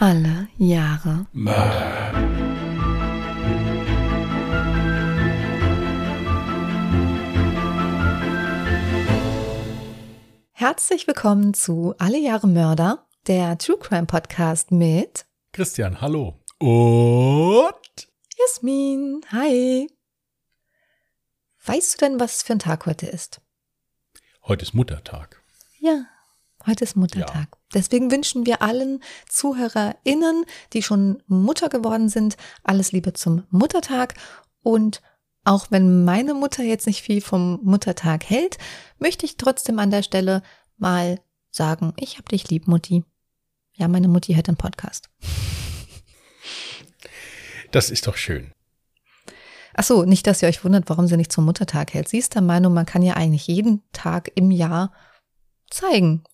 [0.00, 2.12] Alle Jahre Mörder.
[10.52, 16.38] Herzlich willkommen zu Alle Jahre Mörder, der True Crime Podcast mit Christian, hallo.
[16.58, 18.08] Und
[18.38, 19.20] Jasmin.
[19.32, 19.88] Hi.
[21.64, 23.40] Weißt du denn, was für ein Tag heute ist?
[24.44, 25.42] heute ist Muttertag.
[25.80, 26.06] Ja,
[26.68, 27.48] heute ist Muttertag.
[27.74, 34.14] Deswegen wünschen wir allen ZuhörerInnen, die schon Mutter geworden sind, alles Liebe zum Muttertag.
[34.62, 35.02] Und
[35.44, 38.58] auch wenn meine Mutter jetzt nicht viel vom Muttertag hält,
[38.98, 40.42] möchte ich trotzdem an der Stelle
[40.76, 41.20] mal
[41.50, 43.04] sagen, ich hab dich lieb, Mutti.
[43.74, 45.08] Ja, meine Mutti hört den Podcast.
[47.70, 48.52] Das ist doch schön.
[49.74, 52.08] Ach so, nicht, dass ihr euch wundert, warum sie nicht zum Muttertag hält.
[52.08, 54.92] Sie ist der Meinung, man kann ja eigentlich jeden Tag im Jahr
[55.70, 56.24] zeigen,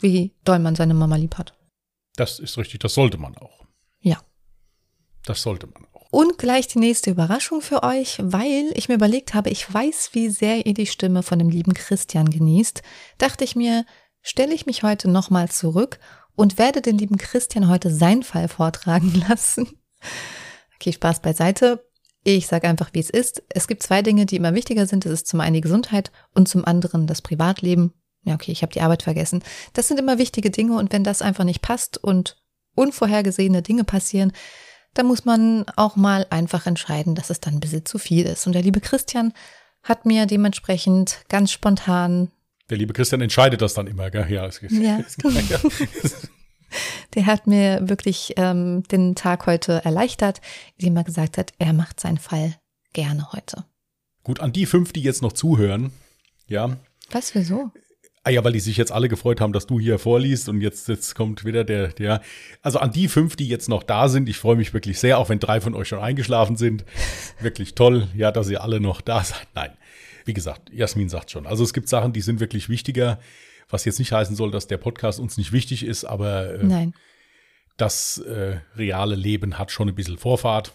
[0.00, 1.54] wie doll man seine Mama lieb hat.
[2.16, 3.64] Das ist richtig, das sollte man auch.
[4.00, 4.20] Ja.
[5.24, 6.08] Das sollte man auch.
[6.10, 10.28] Und gleich die nächste Überraschung für euch, weil ich mir überlegt habe, ich weiß, wie
[10.28, 12.82] sehr ihr die Stimme von dem lieben Christian genießt,
[13.18, 13.84] dachte ich mir,
[14.22, 15.98] stelle ich mich heute nochmal zurück
[16.36, 19.68] und werde den lieben Christian heute seinen Fall vortragen lassen.
[20.76, 21.84] Okay, Spaß beiseite.
[22.22, 23.42] Ich sage einfach, wie es ist.
[23.48, 25.04] Es gibt zwei Dinge, die immer wichtiger sind.
[25.04, 27.92] Das ist zum einen die Gesundheit und zum anderen das Privatleben.
[28.24, 29.42] Ja, okay, ich habe die Arbeit vergessen.
[29.74, 32.36] Das sind immer wichtige Dinge und wenn das einfach nicht passt und
[32.74, 34.32] unvorhergesehene Dinge passieren,
[34.94, 38.46] dann muss man auch mal einfach entscheiden, dass es dann ein bisschen zu viel ist.
[38.46, 39.32] Und der liebe Christian
[39.82, 42.30] hat mir dementsprechend ganz spontan,
[42.70, 44.30] Der liebe Christian entscheidet das dann immer, gell?
[44.32, 44.98] Ja, es Ja.
[45.06, 45.16] es-
[45.50, 45.58] ja.
[47.14, 50.40] der hat mir wirklich ähm, den Tag heute erleichtert,
[50.78, 52.54] indem er gesagt hat, er macht seinen Fall
[52.92, 53.64] gerne heute.
[54.22, 55.92] Gut, an die fünf, die jetzt noch zuhören,
[56.46, 56.76] ja.
[57.10, 57.70] Was, wieso?
[58.26, 60.88] Ah ja, weil die sich jetzt alle gefreut haben, dass du hier vorliest und jetzt,
[60.88, 62.22] jetzt kommt wieder der, der.
[62.62, 65.28] Also an die fünf, die jetzt noch da sind, ich freue mich wirklich sehr, auch
[65.28, 66.86] wenn drei von euch schon eingeschlafen sind.
[67.40, 69.46] Wirklich toll, ja, dass ihr alle noch da seid.
[69.54, 69.72] Nein,
[70.24, 71.46] wie gesagt, Jasmin sagt schon.
[71.46, 73.20] Also es gibt Sachen, die sind wirklich wichtiger,
[73.68, 76.94] was jetzt nicht heißen soll, dass der Podcast uns nicht wichtig ist, aber äh, Nein.
[77.76, 80.72] das äh, reale Leben hat schon ein bisschen Vorfahrt.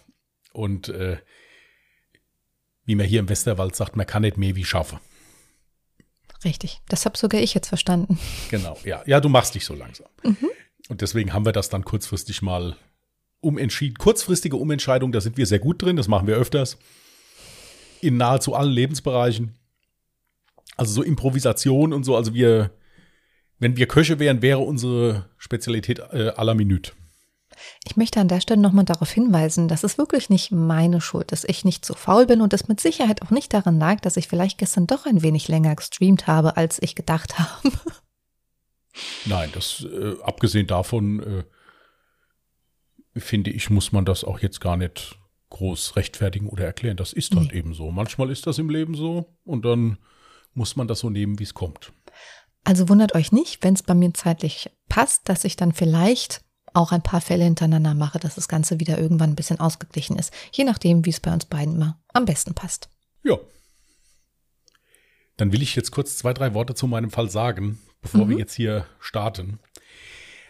[0.53, 1.17] Und äh,
[2.85, 4.99] wie man hier im Westerwald sagt, man kann nicht mehr wie schaffen.
[6.43, 6.81] Richtig.
[6.87, 8.17] Das habe sogar ich jetzt verstanden.
[8.49, 9.01] Genau, ja.
[9.05, 10.07] Ja, du machst dich so langsam.
[10.87, 12.75] Und deswegen haben wir das dann kurzfristig mal
[13.41, 13.97] umentschieden.
[13.97, 16.77] Kurzfristige Umentscheidung, da sind wir sehr gut drin, das machen wir öfters.
[18.01, 19.55] In nahezu allen Lebensbereichen.
[20.77, 22.15] Also so Improvisation und so.
[22.15, 22.71] Also wir,
[23.59, 26.93] wenn wir Köche wären, wäre unsere Spezialität äh, à la Minute.
[27.85, 31.43] Ich möchte an der Stelle nochmal darauf hinweisen, dass es wirklich nicht meine Schuld, dass
[31.43, 34.27] ich nicht so faul bin und es mit Sicherheit auch nicht daran lag, dass ich
[34.27, 37.71] vielleicht gestern doch ein wenig länger gestreamt habe, als ich gedacht habe.
[39.25, 41.43] Nein, das äh, abgesehen davon
[43.15, 45.17] äh, finde ich, muss man das auch jetzt gar nicht
[45.49, 46.97] groß rechtfertigen oder erklären.
[46.97, 47.91] Das ist halt eben so.
[47.91, 49.97] Manchmal ist das im Leben so und dann
[50.53, 51.91] muss man das so nehmen, wie es kommt.
[52.63, 56.41] Also wundert euch nicht, wenn es bei mir zeitlich passt, dass ich dann vielleicht
[56.73, 60.33] auch ein paar Fälle hintereinander mache, dass das Ganze wieder irgendwann ein bisschen ausgeglichen ist.
[60.51, 62.89] Je nachdem, wie es bei uns beiden immer am besten passt.
[63.23, 63.37] Ja.
[65.37, 68.53] Dann will ich jetzt kurz zwei, drei Worte zu meinem Fall sagen, bevor wir jetzt
[68.53, 69.59] hier starten.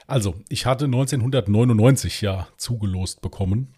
[0.07, 3.75] Also, ich hatte 1999 ja zugelost bekommen.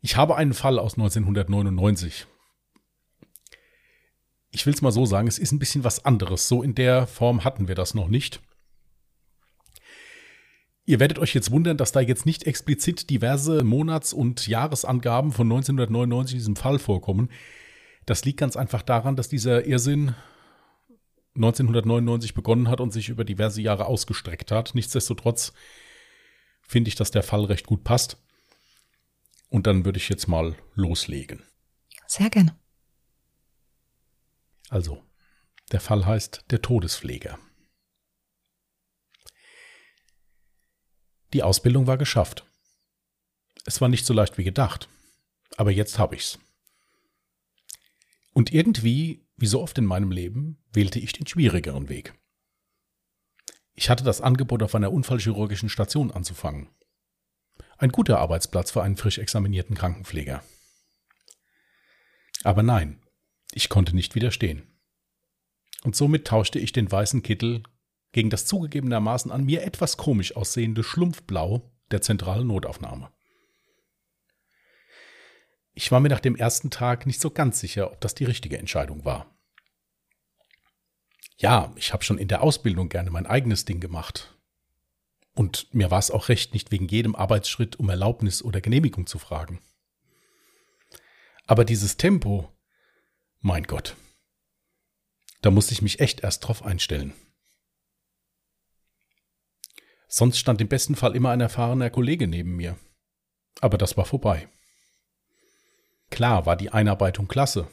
[0.00, 2.26] Ich habe einen Fall aus 1999.
[4.50, 6.48] Ich will es mal so sagen, es ist ein bisschen was anderes.
[6.48, 8.40] So in der Form hatten wir das noch nicht.
[10.86, 15.46] Ihr werdet euch jetzt wundern, dass da jetzt nicht explizit diverse Monats- und Jahresangaben von
[15.46, 17.30] 1999 in diesem Fall vorkommen.
[18.04, 20.14] Das liegt ganz einfach daran, dass dieser Irrsinn
[21.36, 24.74] 1999 begonnen hat und sich über diverse Jahre ausgestreckt hat.
[24.74, 25.54] Nichtsdestotrotz
[26.60, 28.18] finde ich, dass der Fall recht gut passt.
[29.48, 31.42] Und dann würde ich jetzt mal loslegen.
[32.06, 32.56] Sehr gerne.
[34.68, 35.02] Also,
[35.72, 37.38] der Fall heißt der Todespfleger.
[41.34, 42.46] Die Ausbildung war geschafft.
[43.66, 44.88] Es war nicht so leicht wie gedacht,
[45.56, 46.38] aber jetzt habe ich's.
[48.32, 52.14] Und irgendwie, wie so oft in meinem Leben, wählte ich den schwierigeren Weg.
[53.74, 56.68] Ich hatte das Angebot, auf einer unfallchirurgischen Station anzufangen.
[57.78, 60.44] Ein guter Arbeitsplatz für einen frisch examinierten Krankenpfleger.
[62.44, 63.02] Aber nein,
[63.52, 64.62] ich konnte nicht widerstehen.
[65.82, 67.64] Und somit tauschte ich den weißen Kittel
[68.14, 73.10] gegen das zugegebenermaßen an mir etwas komisch aussehende Schlumpfblau der zentralen Notaufnahme.
[75.74, 78.56] Ich war mir nach dem ersten Tag nicht so ganz sicher, ob das die richtige
[78.56, 79.36] Entscheidung war.
[81.38, 84.38] Ja, ich habe schon in der Ausbildung gerne mein eigenes Ding gemacht.
[85.34, 89.18] Und mir war es auch recht, nicht wegen jedem Arbeitsschritt um Erlaubnis oder Genehmigung zu
[89.18, 89.58] fragen.
[91.48, 92.48] Aber dieses Tempo,
[93.40, 93.96] mein Gott,
[95.42, 97.12] da musste ich mich echt erst drauf einstellen.
[100.16, 102.78] Sonst stand im besten Fall immer ein erfahrener Kollege neben mir.
[103.60, 104.46] Aber das war vorbei.
[106.08, 107.66] Klar war die Einarbeitung klasse.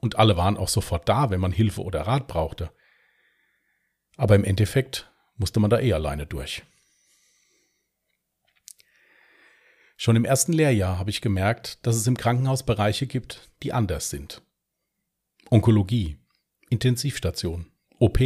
[0.00, 2.72] Und alle waren auch sofort da, wenn man Hilfe oder Rat brauchte.
[4.16, 6.62] Aber im Endeffekt musste man da eh alleine durch.
[9.98, 14.08] Schon im ersten Lehrjahr habe ich gemerkt, dass es im Krankenhaus Bereiche gibt, die anders
[14.08, 14.40] sind.
[15.50, 16.16] Onkologie,
[16.70, 18.18] Intensivstation, OP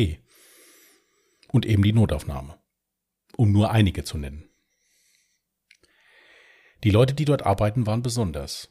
[1.49, 2.60] und eben die Notaufnahme,
[3.37, 4.49] um nur einige zu nennen.
[6.85, 8.69] Die Leute, die dort arbeiten, waren besonders.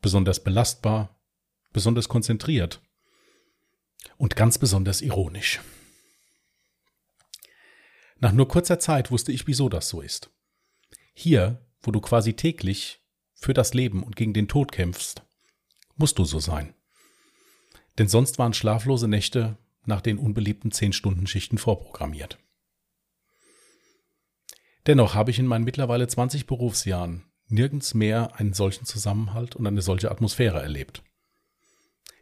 [0.00, 1.20] Besonders belastbar,
[1.72, 2.80] besonders konzentriert
[4.16, 5.60] und ganz besonders ironisch.
[8.20, 10.30] Nach nur kurzer Zeit wusste ich, wieso das so ist.
[11.14, 13.00] Hier wo du quasi täglich
[13.34, 15.22] für das Leben und gegen den Tod kämpfst,
[15.96, 16.74] musst du so sein.
[17.98, 22.38] Denn sonst waren schlaflose Nächte nach den unbeliebten 10-Stunden-Schichten vorprogrammiert.
[24.88, 29.82] Dennoch habe ich in meinen mittlerweile 20 Berufsjahren nirgends mehr einen solchen Zusammenhalt und eine
[29.82, 31.02] solche Atmosphäre erlebt.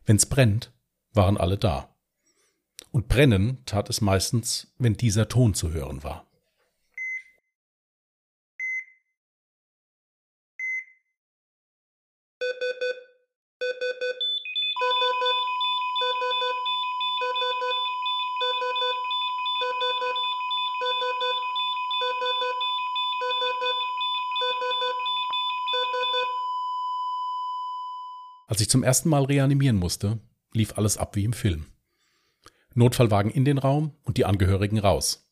[0.04, 0.72] Wenn's brennt,
[1.12, 1.96] waren alle da.
[2.90, 6.25] Und brennen tat es meistens, wenn dieser Ton zu hören war.
[28.56, 30.18] Als ich zum ersten Mal reanimieren musste,
[30.54, 31.66] lief alles ab wie im Film.
[32.72, 35.30] Notfallwagen in den Raum und die Angehörigen raus.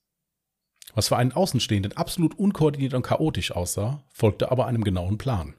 [0.93, 5.55] Was für einen Außenstehenden absolut unkoordiniert und chaotisch aussah, folgte aber einem genauen Plan.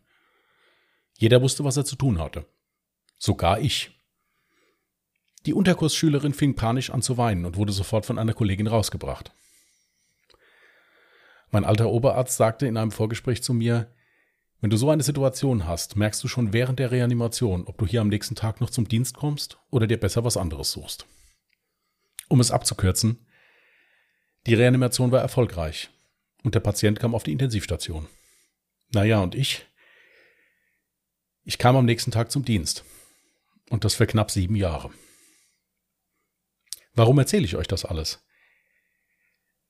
[1.17, 2.45] Jeder wusste, was er zu tun hatte.
[3.17, 3.99] Sogar ich.
[5.47, 9.33] Die Unterkursschülerin fing panisch an zu weinen und wurde sofort von einer Kollegin rausgebracht.
[11.49, 13.91] Mein alter Oberarzt sagte in einem Vorgespräch zu mir,
[14.65, 18.01] wenn du so eine Situation hast, merkst du schon während der Reanimation, ob du hier
[18.01, 21.05] am nächsten Tag noch zum Dienst kommst oder dir besser was anderes suchst.
[22.29, 23.27] Um es abzukürzen,
[24.47, 25.91] die Reanimation war erfolgreich
[26.41, 28.07] und der Patient kam auf die Intensivstation.
[28.91, 29.67] Naja, und ich?
[31.43, 32.83] Ich kam am nächsten Tag zum Dienst.
[33.69, 34.89] Und das für knapp sieben Jahre.
[36.95, 38.25] Warum erzähle ich euch das alles?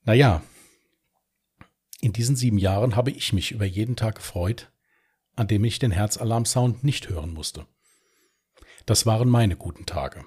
[0.03, 0.41] Naja,
[1.99, 4.71] in diesen sieben Jahren habe ich mich über jeden Tag gefreut,
[5.35, 7.65] an dem ich den Herzalarmsound nicht hören musste.
[8.85, 10.25] Das waren meine guten Tage.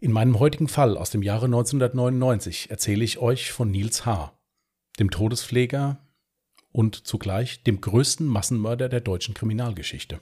[0.00, 4.36] In meinem heutigen Fall aus dem Jahre 1999 erzähle ich euch von Nils H.,
[4.98, 6.04] dem Todespfleger
[6.72, 10.20] und zugleich dem größten Massenmörder der deutschen Kriminalgeschichte.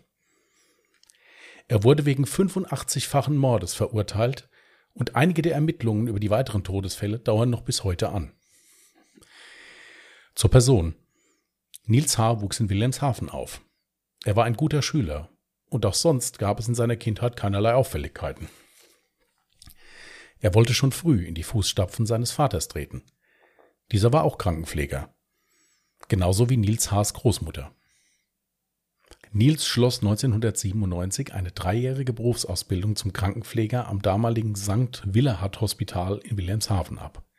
[1.69, 4.50] Er wurde wegen 85-fachen Mordes verurteilt
[4.93, 8.32] und einige der Ermittlungen über die weiteren Todesfälle dauern noch bis heute an.
[10.40, 10.94] Zur Person.
[11.84, 12.40] Nils H.
[12.40, 13.60] wuchs in Wilhelmshaven auf.
[14.25, 15.28] Er war ein guter Schüler
[15.69, 18.48] und auch sonst gab es in seiner Kindheit keinerlei Auffälligkeiten.
[20.38, 23.02] Er wollte schon früh in die Fußstapfen seines Vaters treten.
[23.92, 25.14] Dieser war auch Krankenpfleger.
[26.08, 27.74] Genauso wie Nils H.s Großmutter.
[29.32, 35.03] Nils schloss 1997 eine dreijährige Berufsausbildung zum Krankenpfleger am damaligen St.
[35.05, 37.30] Willehad Hospital in Wilhelmshaven ab.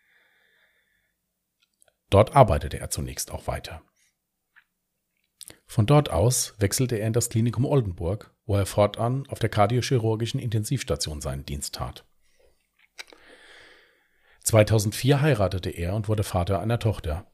[2.11, 3.81] Dort arbeitete er zunächst auch weiter.
[5.65, 10.39] Von dort aus wechselte er in das Klinikum Oldenburg, wo er fortan auf der kardiochirurgischen
[10.39, 12.05] Intensivstation seinen Dienst tat.
[14.43, 17.31] 2004 heiratete er und wurde Vater einer Tochter.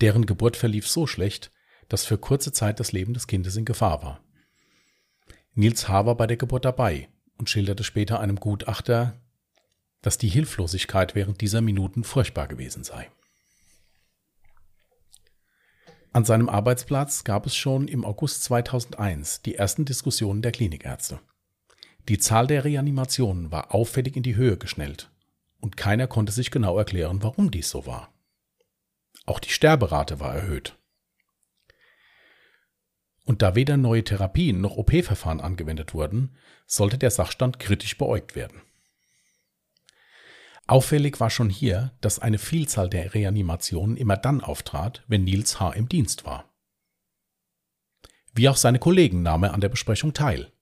[0.00, 1.50] Deren Geburt verlief so schlecht,
[1.88, 4.24] dass für kurze Zeit das Leben des Kindes in Gefahr war.
[5.54, 6.06] Nils H.
[6.06, 9.20] war bei der Geburt dabei und schilderte später einem Gutachter,
[10.02, 13.10] dass die Hilflosigkeit während dieser Minuten furchtbar gewesen sei.
[16.12, 21.20] An seinem Arbeitsplatz gab es schon im August 2001 die ersten Diskussionen der Klinikärzte.
[22.08, 25.10] Die Zahl der Reanimationen war auffällig in die Höhe geschnellt
[25.60, 28.12] und keiner konnte sich genau erklären, warum dies so war.
[29.24, 30.76] Auch die Sterberate war erhöht.
[33.24, 36.34] Und da weder neue Therapien noch OP-Verfahren angewendet wurden,
[36.66, 38.62] sollte der Sachstand kritisch beäugt werden.
[40.70, 45.72] Auffällig war schon hier, dass eine Vielzahl der Reanimationen immer dann auftrat, wenn Nils H.
[45.72, 46.48] im Dienst war.
[48.34, 50.52] Wie auch seine Kollegen nahm er an der Besprechung teil.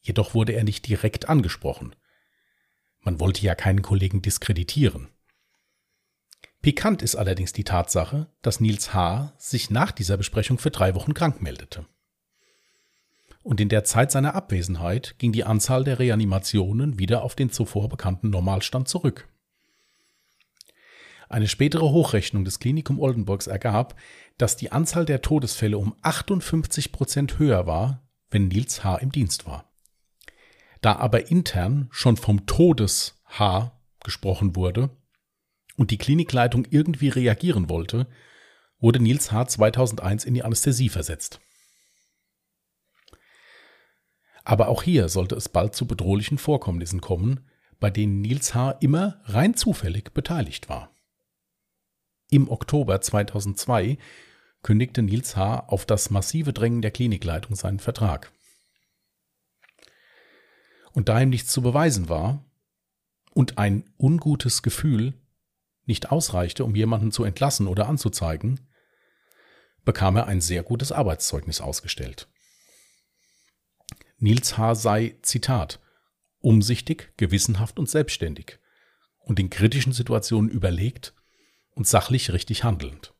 [0.00, 1.94] Jedoch wurde er nicht direkt angesprochen.
[3.00, 5.08] Man wollte ja keinen Kollegen diskreditieren.
[6.62, 9.34] Pikant ist allerdings die Tatsache, dass Nils H.
[9.36, 11.84] sich nach dieser Besprechung für drei Wochen krank meldete.
[13.42, 17.88] Und in der Zeit seiner Abwesenheit ging die Anzahl der Reanimationen wieder auf den zuvor
[17.88, 19.28] bekannten Normalstand zurück.
[21.28, 23.94] Eine spätere Hochrechnung des Klinikum Oldenburgs ergab,
[24.36, 28.96] dass die Anzahl der Todesfälle um 58 Prozent höher war, wenn Nils H.
[28.96, 29.70] im Dienst war.
[30.80, 33.72] Da aber intern schon vom Todes H.
[34.02, 34.90] gesprochen wurde
[35.76, 38.06] und die Klinikleitung irgendwie reagieren wollte,
[38.80, 39.46] wurde Nils H.
[39.46, 41.40] 2001 in die Anästhesie versetzt.
[44.50, 47.46] Aber auch hier sollte es bald zu bedrohlichen Vorkommnissen kommen,
[47.78, 48.72] bei denen Nils H.
[48.80, 50.90] immer rein zufällig beteiligt war.
[52.30, 53.96] Im Oktober 2002
[54.64, 55.68] kündigte Nils H.
[55.68, 58.32] auf das massive Drängen der Klinikleitung seinen Vertrag.
[60.90, 62.44] Und da ihm nichts zu beweisen war
[63.32, 65.14] und ein ungutes Gefühl
[65.86, 68.58] nicht ausreichte, um jemanden zu entlassen oder anzuzeigen,
[69.84, 72.26] bekam er ein sehr gutes Arbeitszeugnis ausgestellt.
[74.22, 74.74] Nils H.
[74.74, 75.80] sei, Zitat,
[76.40, 78.58] umsichtig, gewissenhaft und selbstständig
[79.18, 81.14] und in kritischen Situationen überlegt
[81.70, 83.14] und sachlich richtig handelnd.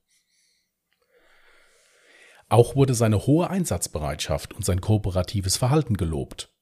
[2.51, 6.53] Auch wurde seine hohe Einsatzbereitschaft und sein kooperatives Verhalten gelobt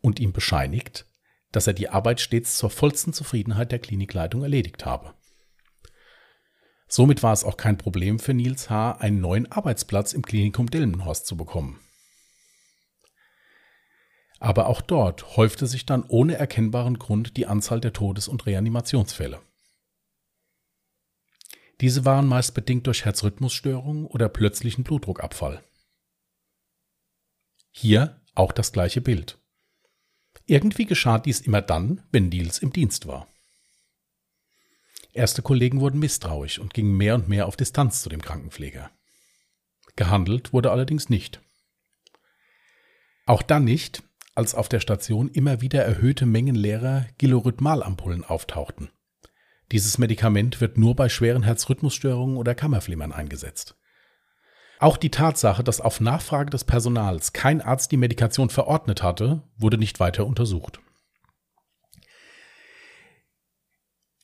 [0.00, 1.06] und ihm bescheinigt,
[1.52, 5.14] dass er die Arbeit stets zur vollsten Zufriedenheit der Klinikleitung erledigt habe.
[6.88, 11.26] Somit war es auch kein Problem für Nils H., einen neuen Arbeitsplatz im Klinikum Delmenhorst
[11.26, 11.80] zu bekommen.
[14.38, 19.40] Aber auch dort häufte sich dann ohne erkennbaren Grund die Anzahl der Todes- und Reanimationsfälle.
[21.80, 25.62] Diese waren meist bedingt durch Herzrhythmusstörungen oder plötzlichen Blutdruckabfall.
[27.70, 29.38] Hier auch das gleiche Bild.
[30.46, 33.28] Irgendwie geschah dies immer dann, wenn Nils im Dienst war.
[35.12, 38.90] Erste Kollegen wurden misstrauisch und gingen mehr und mehr auf Distanz zu dem Krankenpfleger.
[39.96, 41.40] Gehandelt wurde allerdings nicht.
[43.24, 44.02] Auch dann nicht,
[44.36, 48.90] als auf der Station immer wieder erhöhte Mengen leerer Gilorhythmalampullen auftauchten.
[49.72, 53.76] Dieses Medikament wird nur bei schweren Herzrhythmusstörungen oder Kammerflimmern eingesetzt.
[54.78, 59.78] Auch die Tatsache, dass auf Nachfrage des Personals kein Arzt die Medikation verordnet hatte, wurde
[59.78, 60.80] nicht weiter untersucht.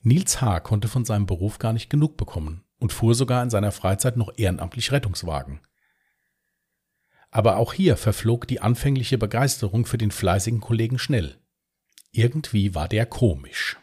[0.02, 0.61] Nils H.
[0.61, 4.33] konnte von seinem Beruf gar nicht genug bekommen und fuhr sogar in seiner Freizeit noch
[4.37, 5.61] ehrenamtlich Rettungswagen.
[7.32, 11.38] Aber auch hier verflog die anfängliche Begeisterung für den fleißigen Kollegen schnell.
[12.12, 13.78] Irgendwie war der komisch.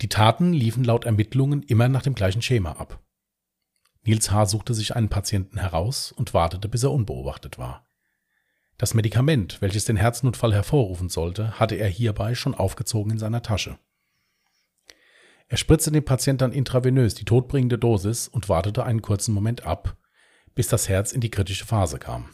[0.00, 3.00] Die Taten liefen laut Ermittlungen immer nach dem gleichen Schema ab.
[4.02, 4.46] Nils H.
[4.46, 7.86] suchte sich einen Patienten heraus und wartete, bis er unbeobachtet war.
[8.78, 13.78] Das Medikament, welches den Herznotfall hervorrufen sollte, hatte er hierbei schon aufgezogen in seiner Tasche.
[15.48, 19.98] Er spritzte dem Patienten dann intravenös die todbringende Dosis und wartete einen kurzen Moment ab,
[20.54, 22.28] bis das Herz in die kritische Phase kam.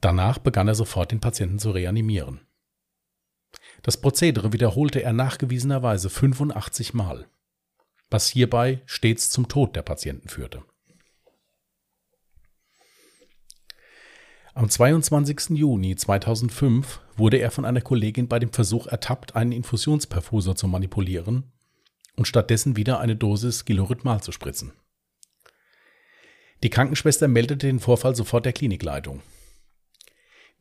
[0.00, 2.40] Danach begann er sofort den Patienten zu reanimieren.
[3.82, 7.26] Das Prozedere wiederholte er nachgewiesenerweise 85 Mal,
[8.10, 10.62] was hierbei stets zum Tod der Patienten führte.
[14.52, 15.50] Am 22.
[15.50, 21.52] Juni 2005 wurde er von einer Kollegin bei dem Versuch ertappt, einen Infusionsperfusor zu manipulieren
[22.16, 24.72] und stattdessen wieder eine Dosis Gilorhythmal zu spritzen.
[26.62, 29.22] Die Krankenschwester meldete den Vorfall sofort der Klinikleitung.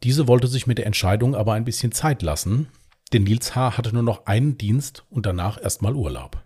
[0.03, 2.69] Diese wollte sich mit der Entscheidung aber ein bisschen Zeit lassen
[3.13, 3.77] denn Nils H.
[3.77, 6.43] hatte nur noch einen Dienst und danach erstmal Urlaub.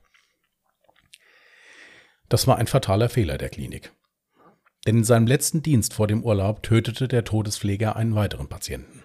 [2.30, 3.94] Das war ein fataler Fehler der Klinik.
[4.86, 9.04] Denn in seinem letzten Dienst vor dem Urlaub tötete der Todespfleger einen weiteren Patienten.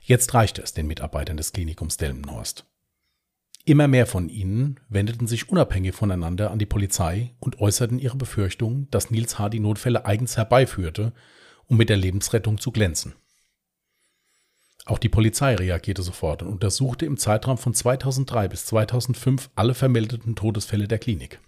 [0.00, 2.66] Jetzt reichte es den Mitarbeitern des Klinikums Delmenhorst.
[3.68, 8.88] Immer mehr von ihnen wendeten sich unabhängig voneinander an die Polizei und äußerten ihre Befürchtung,
[8.90, 9.50] dass Nils H.
[9.50, 11.12] die Notfälle eigens herbeiführte,
[11.66, 13.12] um mit der Lebensrettung zu glänzen.
[14.86, 20.34] Auch die Polizei reagierte sofort und untersuchte im Zeitraum von 2003 bis 2005 alle vermeldeten
[20.34, 21.38] Todesfälle der Klinik.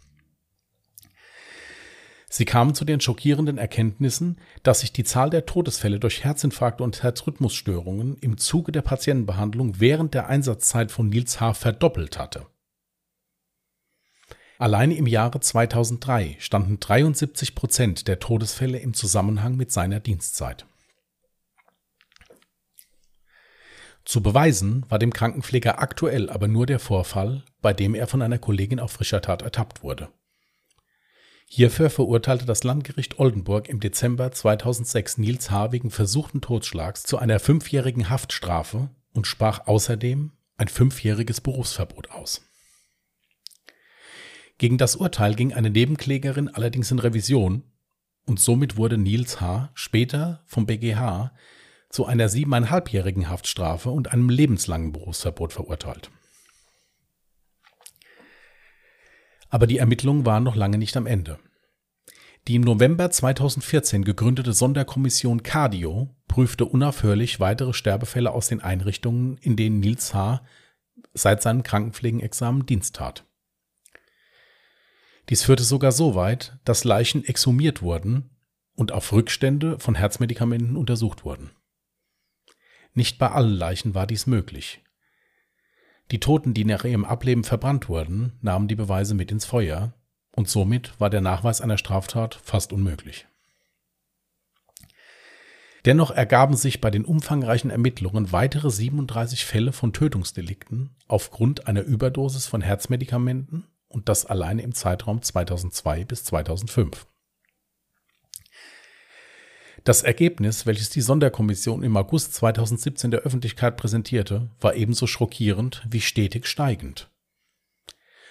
[2.33, 7.03] Sie kamen zu den schockierenden Erkenntnissen, dass sich die Zahl der Todesfälle durch Herzinfarkte und
[7.03, 11.55] Herzrhythmusstörungen im Zuge der Patientenbehandlung während der Einsatzzeit von Nils H.
[11.55, 12.47] verdoppelt hatte.
[14.59, 20.67] Allein im Jahre 2003 standen 73 Prozent der Todesfälle im Zusammenhang mit seiner Dienstzeit.
[24.05, 28.39] Zu beweisen war dem Krankenpfleger aktuell aber nur der Vorfall, bei dem er von einer
[28.39, 30.11] Kollegin auf frischer Tat ertappt wurde.
[31.53, 35.73] Hierfür verurteilte das Landgericht Oldenburg im Dezember 2006 Nils H.
[35.73, 42.43] wegen versuchten Totschlags zu einer fünfjährigen Haftstrafe und sprach außerdem ein fünfjähriges Berufsverbot aus.
[44.59, 47.65] Gegen das Urteil ging eine Nebenklägerin allerdings in Revision
[48.27, 49.71] und somit wurde Nils H.
[49.75, 51.33] später vom BGH
[51.89, 56.13] zu einer siebeneinhalbjährigen Haftstrafe und einem lebenslangen Berufsverbot verurteilt.
[59.51, 61.39] Aber die Ermittlungen waren noch lange nicht am Ende.
[62.49, 69.57] Die im November 2014 gegründete Sonderkommission Cardio prüfte unaufhörlich weitere Sterbefälle aus den Einrichtungen, in
[69.57, 70.43] denen Nils H.
[71.13, 73.27] seit seinem Krankenpflegenexamen Dienst tat.
[75.29, 78.31] Dies führte sogar so weit, dass Leichen exhumiert wurden
[78.75, 81.51] und auf Rückstände von Herzmedikamenten untersucht wurden.
[82.95, 84.83] Nicht bei allen Leichen war dies möglich.
[86.11, 89.93] Die Toten, die nach ihrem Ableben verbrannt wurden, nahmen die Beweise mit ins Feuer,
[90.35, 93.27] und somit war der Nachweis einer Straftat fast unmöglich.
[95.85, 102.47] Dennoch ergaben sich bei den umfangreichen Ermittlungen weitere 37 Fälle von Tötungsdelikten aufgrund einer Überdosis
[102.47, 107.07] von Herzmedikamenten und das alleine im Zeitraum 2002 bis 2005.
[109.85, 116.03] Das Ergebnis, welches die Sonderkommission im August 2017 der Öffentlichkeit präsentierte, war ebenso schockierend wie
[116.03, 117.11] stetig steigend.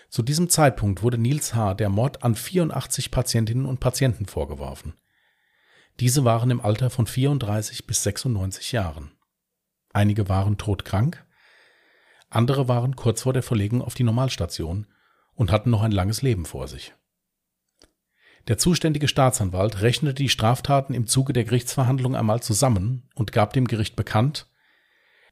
[0.09, 1.73] Zu diesem Zeitpunkt wurde Nils H.
[1.73, 4.93] der Mord an 84 Patientinnen und Patienten vorgeworfen.
[5.99, 9.11] Diese waren im Alter von 34 bis 96 Jahren.
[9.91, 11.25] Einige waren todkrank,
[12.29, 14.85] andere waren kurz vor der Verlegung auf die Normalstation
[15.33, 16.93] und hatten noch ein langes Leben vor sich.
[18.47, 23.67] Der zuständige Staatsanwalt rechnete die Straftaten im Zuge der Gerichtsverhandlung einmal zusammen und gab dem
[23.67, 24.47] Gericht bekannt,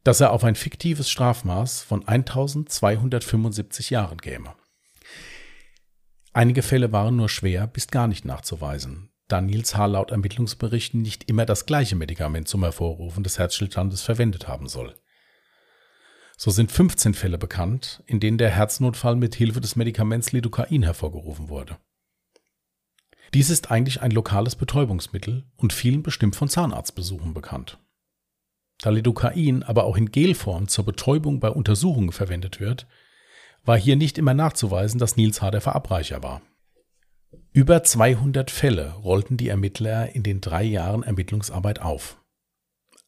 [0.04, 4.54] dass er auf ein fiktives Strafmaß von 1275 Jahren käme.
[6.34, 9.86] Einige Fälle waren nur schwer bis gar nicht nachzuweisen, da Nils H.
[9.88, 14.96] laut Ermittlungsberichten nicht immer das gleiche Medikament zum Hervorrufen des Herzstillstandes verwendet haben soll.
[16.38, 21.50] So sind 15 Fälle bekannt, in denen der Herznotfall mit Hilfe des Medikaments Lidocain hervorgerufen
[21.50, 21.78] wurde.
[23.34, 27.80] Dies ist eigentlich ein lokales Betäubungsmittel und vielen bestimmt von Zahnarztbesuchen bekannt.
[28.82, 32.88] Da Lidocain aber auch in Gelform zur Betäubung bei Untersuchungen verwendet wird,
[33.66, 35.52] war hier nicht immer nachzuweisen, dass Nils H.
[35.52, 36.42] der Verabreicher war.
[37.52, 42.22] Über 200 Fälle rollten die Ermittler in den drei Jahren Ermittlungsarbeit auf.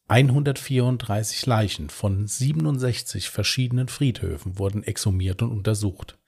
[0.08, 6.18] 134 Leichen von 67 verschiedenen Friedhöfen wurden exhumiert und untersucht.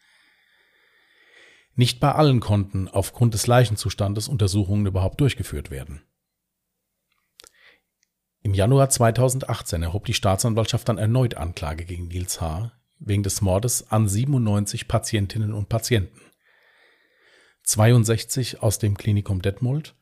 [1.74, 6.02] Nicht bei allen konnten aufgrund des Leichenzustandes Untersuchungen überhaupt durchgeführt werden.
[8.42, 12.72] Im Januar 2018 erhob die Staatsanwaltschaft dann erneut Anklage gegen Nils H.
[12.98, 16.20] wegen des Mordes an 97 Patientinnen und Patienten.
[17.62, 19.94] 62 aus dem Klinikum Detmold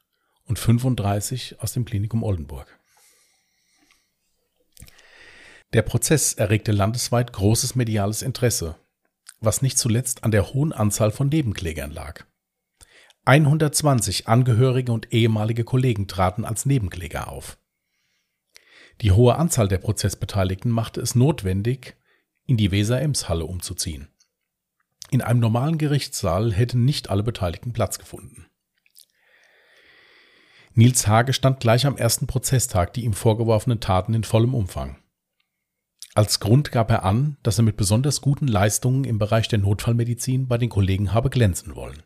[0.46, 2.78] und 35 aus dem Klinikum Oldenburg.
[5.74, 8.76] Der Prozess erregte landesweit großes mediales Interesse
[9.40, 12.26] was nicht zuletzt an der hohen Anzahl von Nebenklägern lag.
[13.24, 17.58] 120 Angehörige und ehemalige Kollegen traten als Nebenkläger auf.
[19.00, 21.96] Die hohe Anzahl der Prozessbeteiligten machte es notwendig,
[22.46, 24.08] in die Weser-Ems-Halle umzuziehen.
[25.10, 28.46] In einem normalen Gerichtssaal hätten nicht alle Beteiligten Platz gefunden.
[30.74, 34.99] Nils Hage stand gleich am ersten Prozesstag die ihm vorgeworfenen Taten in vollem Umfang.
[36.14, 40.48] Als Grund gab er an, dass er mit besonders guten Leistungen im Bereich der Notfallmedizin
[40.48, 42.02] bei den Kollegen habe glänzen wollen.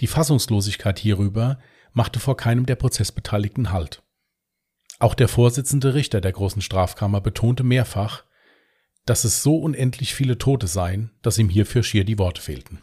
[0.00, 1.58] Die Fassungslosigkeit hierüber
[1.92, 4.02] machte vor keinem der Prozessbeteiligten Halt.
[4.98, 8.24] Auch der Vorsitzende Richter der großen Strafkammer betonte mehrfach,
[9.06, 12.82] dass es so unendlich viele Tote seien, dass ihm hierfür schier die Worte fehlten.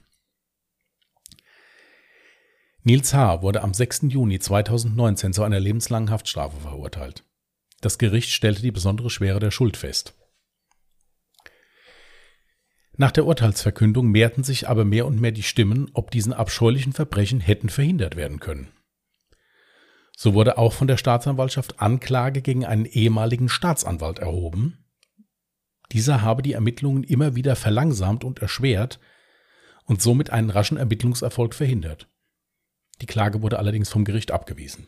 [2.84, 3.44] Nils H.
[3.44, 4.04] wurde am 6.
[4.08, 7.24] Juni 2019 zu einer lebenslangen Haftstrafe verurteilt.
[7.82, 10.14] Das Gericht stellte die besondere Schwere der Schuld fest.
[12.96, 17.40] Nach der Urteilsverkündung mehrten sich aber mehr und mehr die Stimmen, ob diesen abscheulichen Verbrechen
[17.40, 18.72] hätten verhindert werden können.
[20.16, 24.86] So wurde auch von der Staatsanwaltschaft Anklage gegen einen ehemaligen Staatsanwalt erhoben.
[25.92, 29.00] Dieser habe die Ermittlungen immer wieder verlangsamt und erschwert
[29.86, 32.08] und somit einen raschen Ermittlungserfolg verhindert.
[33.02, 34.88] Die Klage wurde allerdings vom Gericht abgewiesen.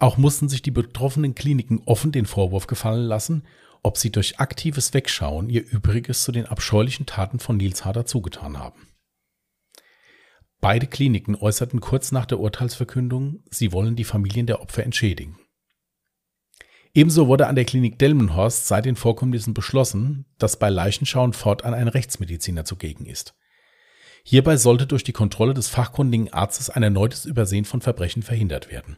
[0.00, 3.44] Auch mussten sich die betroffenen Kliniken offen den Vorwurf gefallen lassen,
[3.82, 8.58] ob sie durch aktives Wegschauen ihr Übriges zu den abscheulichen Taten von Nils Harder zugetan
[8.58, 8.88] haben.
[10.60, 15.38] Beide Kliniken äußerten kurz nach der Urteilsverkündung, sie wollen die Familien der Opfer entschädigen.
[16.94, 21.88] Ebenso wurde an der Klinik Delmenhorst seit den Vorkommnissen beschlossen, dass bei Leichenschauen fortan ein
[21.88, 23.34] Rechtsmediziner zugegen ist.
[24.24, 28.96] Hierbei sollte durch die Kontrolle des fachkundigen Arztes ein erneutes Übersehen von Verbrechen verhindert werden.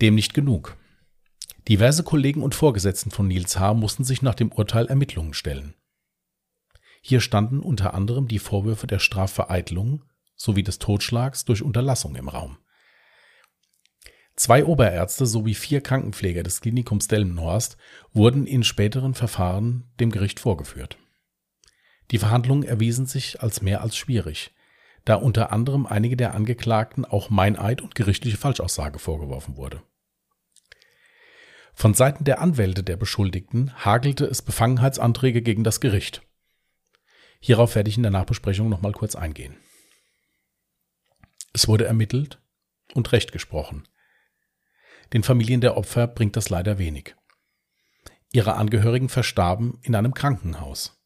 [0.00, 0.76] Dem nicht genug.
[1.68, 3.74] Diverse Kollegen und Vorgesetzten von Nils H.
[3.74, 5.74] mussten sich nach dem Urteil Ermittlungen stellen.
[7.02, 10.04] Hier standen unter anderem die Vorwürfe der Strafvereitelung
[10.36, 12.58] sowie des Totschlags durch Unterlassung im Raum.
[14.34, 17.76] Zwei Oberärzte sowie vier Krankenpfleger des Klinikums Delmenhorst
[18.12, 20.96] wurden in späteren Verfahren dem Gericht vorgeführt.
[22.10, 24.52] Die Verhandlungen erwiesen sich als mehr als schwierig,
[25.04, 29.82] da unter anderem einige der Angeklagten auch Meineid und gerichtliche Falschaussage vorgeworfen wurde.
[31.74, 36.22] Von Seiten der Anwälte der Beschuldigten hagelte es Befangenheitsanträge gegen das Gericht.
[37.40, 39.56] Hierauf werde ich in der Nachbesprechung nochmal kurz eingehen.
[41.52, 42.40] Es wurde ermittelt
[42.94, 43.88] und Recht gesprochen.
[45.12, 47.16] Den Familien der Opfer bringt das leider wenig.
[48.32, 51.01] Ihre Angehörigen verstarben in einem Krankenhaus.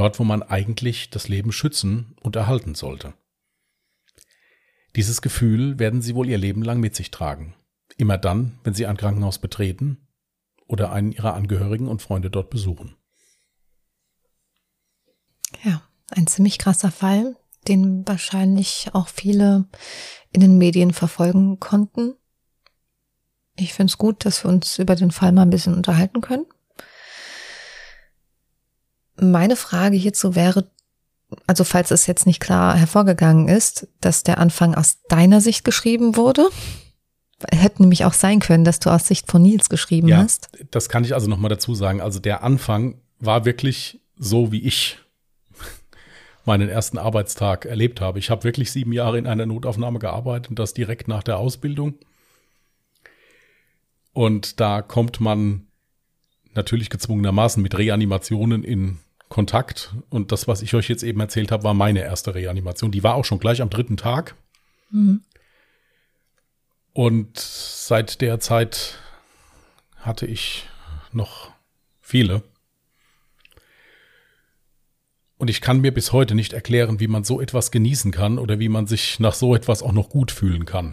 [0.00, 3.12] Dort, wo man eigentlich das Leben schützen und erhalten sollte.
[4.96, 7.54] Dieses Gefühl werden sie wohl ihr Leben lang mit sich tragen.
[7.98, 10.08] Immer dann, wenn sie ein Krankenhaus betreten
[10.66, 12.96] oder einen ihrer Angehörigen und Freunde dort besuchen.
[15.62, 17.36] Ja, ein ziemlich krasser Fall,
[17.68, 19.68] den wahrscheinlich auch viele
[20.32, 22.14] in den Medien verfolgen konnten.
[23.54, 26.46] Ich finde es gut, dass wir uns über den Fall mal ein bisschen unterhalten können.
[29.20, 30.70] Meine Frage hierzu wäre,
[31.46, 36.16] also falls es jetzt nicht klar hervorgegangen ist, dass der Anfang aus deiner Sicht geschrieben
[36.16, 36.48] wurde,
[37.50, 40.50] hätte nämlich auch sein können, dass du aus Sicht von Nils geschrieben ja, hast.
[40.70, 42.00] Das kann ich also nochmal dazu sagen.
[42.00, 44.98] Also der Anfang war wirklich so, wie ich
[46.44, 48.18] meinen ersten Arbeitstag erlebt habe.
[48.18, 51.94] Ich habe wirklich sieben Jahre in einer Notaufnahme gearbeitet und das direkt nach der Ausbildung.
[54.12, 55.66] Und da kommt man
[56.54, 58.98] natürlich gezwungenermaßen mit Reanimationen in
[59.30, 59.94] Kontakt.
[60.10, 62.90] Und das, was ich euch jetzt eben erzählt habe, war meine erste Reanimation.
[62.90, 64.34] Die war auch schon gleich am dritten Tag.
[64.90, 65.22] Mhm.
[66.92, 68.98] Und seit der Zeit
[69.96, 70.68] hatte ich
[71.12, 71.52] noch
[72.00, 72.42] viele.
[75.38, 78.58] Und ich kann mir bis heute nicht erklären, wie man so etwas genießen kann oder
[78.58, 80.92] wie man sich nach so etwas auch noch gut fühlen kann.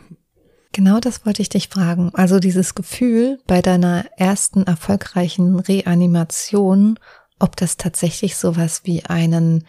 [0.71, 2.12] Genau das wollte ich dich fragen.
[2.13, 7.00] Also dieses Gefühl bei deiner ersten erfolgreichen Reanimation,
[7.39, 9.65] ob das tatsächlich sowas wie einen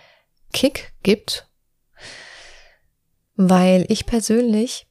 [0.53, 1.49] Kick gibt.
[3.37, 4.87] Weil ich persönlich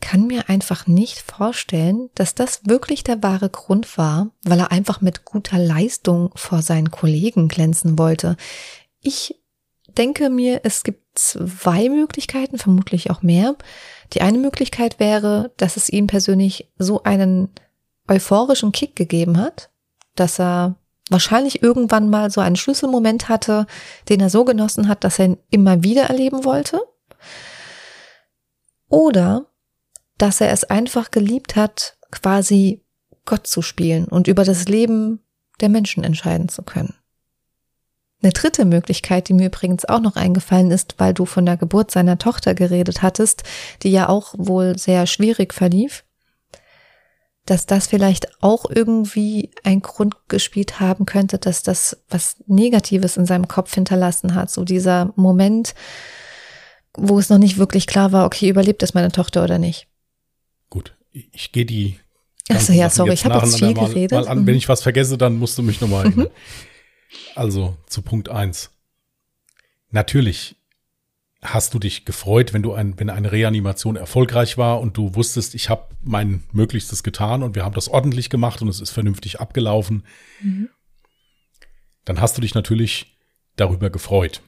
[0.00, 5.00] kann mir einfach nicht vorstellen, dass das wirklich der wahre Grund war, weil er einfach
[5.00, 8.36] mit guter Leistung vor seinen Kollegen glänzen wollte.
[9.00, 9.40] Ich
[9.96, 13.54] denke mir, es gibt zwei Möglichkeiten, vermutlich auch mehr.
[14.12, 17.48] Die eine Möglichkeit wäre, dass es ihm persönlich so einen
[18.08, 19.70] euphorischen Kick gegeben hat,
[20.16, 20.76] dass er
[21.10, 23.66] wahrscheinlich irgendwann mal so einen Schlüsselmoment hatte,
[24.08, 26.80] den er so genossen hat, dass er ihn immer wieder erleben wollte.
[28.88, 29.46] Oder
[30.18, 32.84] dass er es einfach geliebt hat, quasi
[33.24, 35.20] Gott zu spielen und über das Leben
[35.60, 36.94] der Menschen entscheiden zu können.
[38.22, 41.90] Eine dritte Möglichkeit, die mir übrigens auch noch eingefallen ist, weil du von der Geburt
[41.90, 43.42] seiner Tochter geredet hattest,
[43.82, 46.04] die ja auch wohl sehr schwierig verlief,
[47.46, 53.26] dass das vielleicht auch irgendwie ein Grund gespielt haben könnte, dass das was Negatives in
[53.26, 54.50] seinem Kopf hinterlassen hat.
[54.50, 55.74] So dieser Moment,
[56.94, 59.88] wo es noch nicht wirklich klar war, okay, überlebt es meine Tochter oder nicht.
[60.70, 61.98] Gut, ich gehe die.
[62.48, 64.12] Achso, ja, sorry, ich habe jetzt viel mal, geredet.
[64.12, 64.46] Mal an.
[64.46, 66.30] Wenn ich was vergesse, dann musst du mich nochmal erinnern.
[67.34, 68.70] Also zu Punkt eins.
[69.90, 70.56] Natürlich
[71.42, 75.56] hast du dich gefreut, wenn du ein, wenn eine Reanimation erfolgreich war und du wusstest,
[75.56, 79.40] ich habe mein Möglichstes getan und wir haben das ordentlich gemacht und es ist vernünftig
[79.40, 80.04] abgelaufen.
[80.40, 80.68] Mhm.
[82.04, 83.18] Dann hast du dich natürlich
[83.56, 84.40] darüber gefreut.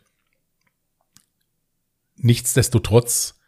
[2.17, 3.41] Nichtsdestotrotz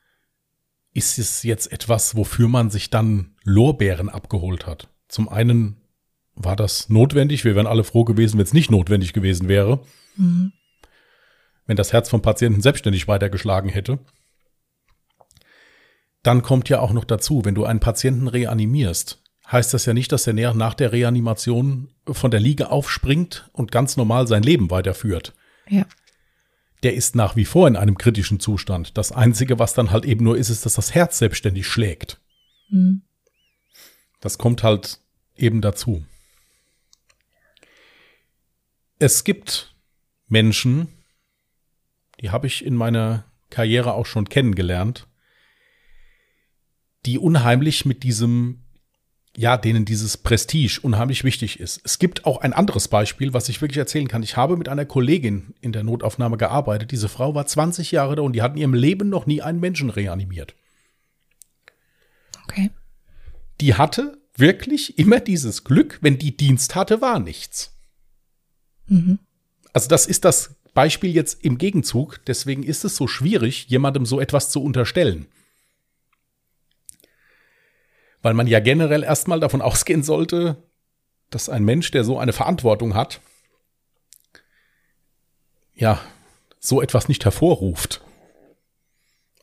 [0.93, 4.89] ist es jetzt etwas, wofür man sich dann Lorbeeren abgeholt hat.
[5.09, 5.77] Zum einen
[6.35, 7.45] war das notwendig.
[7.45, 9.85] Wir wären alle froh gewesen, wenn es nicht notwendig gewesen wäre.
[10.17, 10.53] Mhm.
[11.67, 13.99] Wenn das Herz vom Patienten selbstständig weitergeschlagen hätte.
[16.23, 20.11] Dann kommt ja auch noch dazu, wenn du einen Patienten reanimierst, heißt das ja nicht,
[20.13, 25.35] dass er nach der Reanimation von der Liege aufspringt und ganz normal sein Leben weiterführt.
[25.69, 25.87] Ja.
[26.83, 28.99] Der ist nach wie vor in einem kritischen Zustand.
[28.99, 32.21] Das Einzige, was dann halt eben nur ist, ist, dass das Herz selbstständig schlägt.
[32.69, 33.03] Mhm.
[34.21, 35.01] Das kommt halt
[35.37, 36.05] eben dazu.
[38.99, 39.75] Es gibt
[40.29, 40.89] Menschen,
[42.21, 45.07] die habe ich in meiner Karriere auch schon kennengelernt,
[47.05, 48.67] die unheimlich mit diesem
[49.37, 51.81] ja, denen dieses Prestige unheimlich wichtig ist.
[51.85, 54.23] Es gibt auch ein anderes Beispiel, was ich wirklich erzählen kann.
[54.23, 56.91] Ich habe mit einer Kollegin in der Notaufnahme gearbeitet.
[56.91, 59.61] Diese Frau war 20 Jahre da und die hat in ihrem Leben noch nie einen
[59.61, 60.55] Menschen reanimiert.
[62.45, 62.71] Okay.
[63.61, 67.75] Die hatte wirklich immer dieses Glück, wenn die Dienst hatte, war nichts.
[68.87, 69.19] Mhm.
[69.75, 72.21] Also das ist das Beispiel jetzt im Gegenzug.
[72.27, 75.27] Deswegen ist es so schwierig, jemandem so etwas zu unterstellen.
[78.23, 80.63] Weil man ja generell erstmal davon ausgehen sollte,
[81.31, 83.21] dass ein Mensch, der so eine Verantwortung hat,
[85.75, 86.01] ja,
[86.61, 88.03] so etwas nicht hervorruft.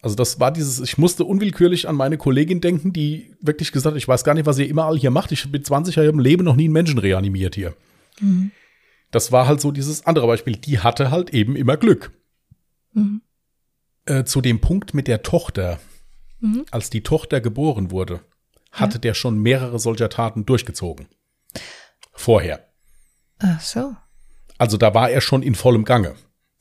[0.03, 3.97] Also das war dieses, ich musste unwillkürlich an meine Kollegin denken, die wirklich gesagt hat,
[3.97, 5.31] ich weiß gar nicht, was ihr immer all hier macht.
[5.31, 7.73] Ich bin 20 Jahre im Leben noch nie einen Menschen reanimiert hier.
[8.19, 8.51] Mhm.
[9.13, 10.58] Das war halt so dieses andere Beispiel.
[10.58, 12.12] Die hatte halt eben immer Glück.
[12.93, 13.21] Mhm.
[14.06, 15.80] Äh, zu dem Punkt mit der Tochter,
[16.39, 16.65] mhm.
[16.71, 18.21] als die Tochter geboren wurde,
[18.71, 18.99] hatte ja.
[18.99, 21.06] der schon mehrere solcher Taten durchgezogen.
[22.12, 22.67] Vorher.
[23.38, 23.95] Ach so.
[24.58, 26.15] Also da war er schon in vollem Gange.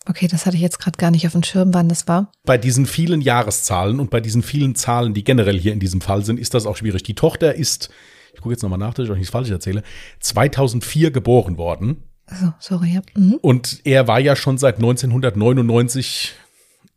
[0.07, 2.31] Okay, das hatte ich jetzt gerade gar nicht auf dem Schirm, wann das war.
[2.45, 6.25] Bei diesen vielen Jahreszahlen und bei diesen vielen Zahlen, die generell hier in diesem Fall
[6.25, 7.03] sind, ist das auch schwierig.
[7.05, 7.89] Die Tochter ist,
[8.35, 9.83] ich gucke jetzt nochmal nach, dass ich euch nichts falsch erzähle,
[10.21, 12.12] 2004 geboren worden.
[12.33, 13.01] Also, sorry, ja.
[13.15, 13.39] Mhm.
[13.43, 16.35] Und er war ja schon seit 1999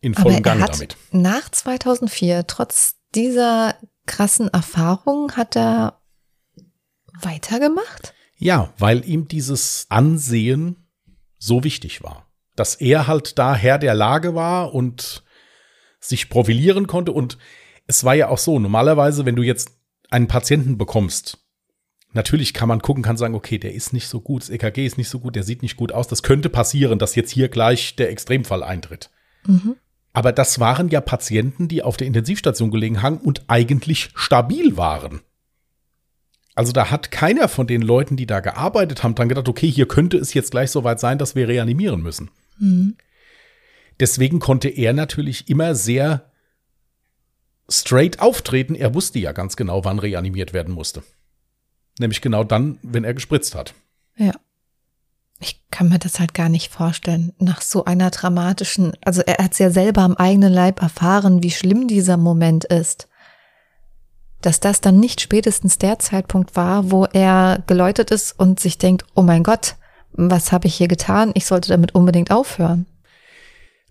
[0.02, 0.98] in vollem hat damit.
[1.12, 6.00] Nach 2004, trotz dieser krassen Erfahrung, hat er
[7.22, 8.14] weitergemacht?
[8.38, 10.88] Ja, weil ihm dieses Ansehen
[11.38, 15.24] so wichtig war dass er halt da Herr der Lage war und
[16.00, 17.12] sich profilieren konnte.
[17.12, 17.38] Und
[17.88, 19.72] es war ja auch so, normalerweise, wenn du jetzt
[20.10, 21.45] einen Patienten bekommst,
[22.16, 24.98] natürlich kann man gucken, kann sagen, okay, der ist nicht so gut, das EKG ist
[24.98, 26.08] nicht so gut, der sieht nicht gut aus.
[26.08, 29.12] Das könnte passieren, dass jetzt hier gleich der Extremfall eintritt.
[29.46, 29.76] Mhm.
[30.14, 35.22] Aber das waren ja Patienten, die auf der Intensivstation gelegen haben und eigentlich stabil waren.
[36.56, 39.88] Also da hat keiner von den Leuten, die da gearbeitet haben, dran gedacht, okay, hier
[39.88, 42.32] könnte es jetzt gleich so weit sein, dass wir reanimieren müssen.
[42.58, 42.96] Mhm.
[44.00, 46.32] Deswegen konnte er natürlich immer sehr
[47.70, 48.76] straight auftreten.
[48.76, 51.04] Er wusste ja ganz genau, wann reanimiert werden musste.
[52.00, 53.74] Nämlich genau dann, wenn er gespritzt hat.
[54.18, 54.34] Ja.
[55.40, 57.34] Ich kann mir das halt gar nicht vorstellen.
[57.40, 61.52] Nach so einer dramatischen, also er hat es ja selber am eigenen Leib erfahren, wie
[61.52, 63.10] schlimm dieser Moment ist.
[64.42, 69.06] Dass das dann nicht spätestens der Zeitpunkt war, wo er geläutet ist und sich denkt,
[69.16, 69.76] oh mein Gott,
[70.12, 71.32] was habe ich hier getan?
[71.34, 72.86] Ich sollte damit unbedingt aufhören.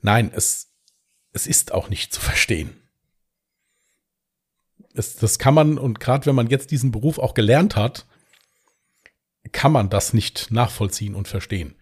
[0.00, 0.68] Nein, es,
[1.32, 2.70] es ist auch nicht zu verstehen.
[4.94, 8.07] Es, das kann man, und gerade wenn man jetzt diesen Beruf auch gelernt hat,
[9.52, 11.74] kann man das nicht nachvollziehen und verstehen.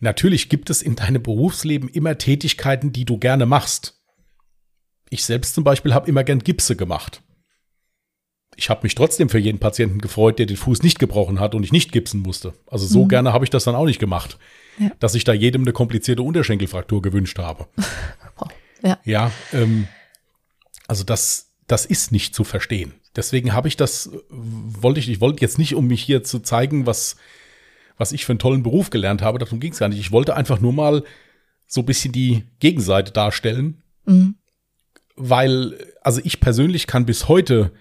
[0.00, 4.00] Natürlich gibt es in deinem Berufsleben immer Tätigkeiten, die du gerne machst.
[5.10, 7.22] Ich selbst zum Beispiel habe immer gern Gipse gemacht
[8.56, 11.62] ich habe mich trotzdem für jeden Patienten gefreut, der den Fuß nicht gebrochen hat und
[11.62, 12.52] ich nicht gipsen musste.
[12.66, 13.08] Also so mhm.
[13.08, 14.38] gerne habe ich das dann auch nicht gemacht,
[14.78, 14.90] ja.
[15.00, 17.66] dass ich da jedem eine komplizierte Unterschenkelfraktur gewünscht habe.
[18.82, 19.88] ja, ja ähm,
[20.86, 22.92] also das, das ist nicht zu verstehen.
[23.16, 26.84] Deswegen habe ich das, wollte ich, ich wollte jetzt nicht, um mich hier zu zeigen,
[26.84, 27.16] was,
[27.96, 29.98] was ich für einen tollen Beruf gelernt habe, darum ging es gar nicht.
[29.98, 31.02] Ich wollte einfach nur mal
[31.66, 34.34] so ein bisschen die Gegenseite darstellen, mhm.
[35.16, 37.72] weil, also ich persönlich kann bis heute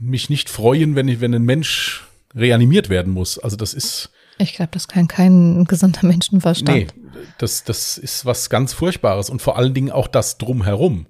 [0.00, 3.38] mich nicht freuen, wenn ich, wenn ein Mensch reanimiert werden muss.
[3.38, 4.10] Also das ist.
[4.38, 6.76] Ich glaube, das kann kein gesunder Menschenverstand.
[6.76, 6.86] Nee,
[7.38, 11.06] das, das ist was ganz Furchtbares und vor allen Dingen auch das drumherum.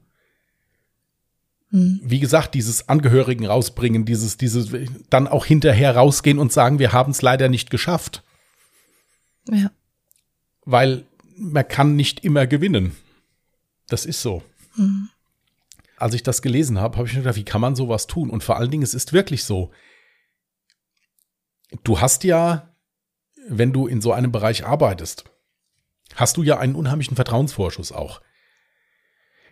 [1.70, 2.00] Hm.
[2.02, 4.68] Wie gesagt, dieses Angehörigen rausbringen, dieses, dieses,
[5.10, 8.22] dann auch hinterher rausgehen und sagen, wir haben es leider nicht geschafft.
[9.50, 9.70] Ja.
[10.64, 11.04] Weil
[11.36, 12.96] man kann nicht immer gewinnen.
[13.88, 14.42] Das ist so.
[14.74, 15.08] Hm
[15.96, 18.30] als ich das gelesen habe, habe ich mir gedacht, wie kann man sowas tun?
[18.30, 19.70] Und vor allen Dingen, es ist wirklich so.
[21.84, 22.74] Du hast ja,
[23.48, 25.24] wenn du in so einem Bereich arbeitest,
[26.14, 28.20] hast du ja einen unheimlichen Vertrauensvorschuss auch.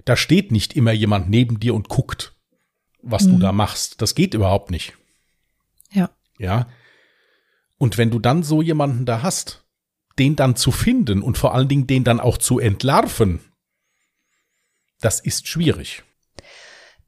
[0.05, 2.35] Da steht nicht immer jemand neben dir und guckt,
[3.03, 3.33] was mhm.
[3.33, 4.03] du da machst.
[4.03, 4.95] Das geht überhaupt nicht.
[5.93, 6.11] Ja.
[6.39, 6.67] Ja.
[7.79, 9.65] Und wenn du dann so jemanden da hast,
[10.19, 13.41] den dann zu finden und vor allen Dingen den dann auch zu entlarven,
[15.01, 16.03] das ist schwierig.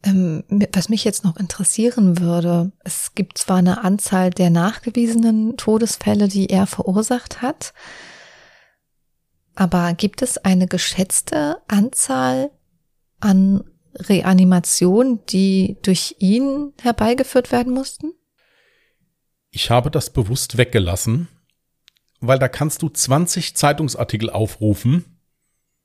[0.02, 6.28] Ähm, was mich jetzt noch interessieren würde, es gibt zwar eine Anzahl der nachgewiesenen Todesfälle,
[6.28, 7.72] die er verursacht hat,
[9.54, 12.50] aber gibt es eine geschätzte Anzahl
[13.20, 18.12] an Reanimationen, die durch ihn herbeigeführt werden mussten?
[19.50, 21.28] Ich habe das bewusst weggelassen,
[22.20, 25.18] weil da kannst du 20 Zeitungsartikel aufrufen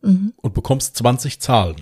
[0.02, 0.34] mhm.
[0.38, 1.78] und bekommst 20 Zahlen.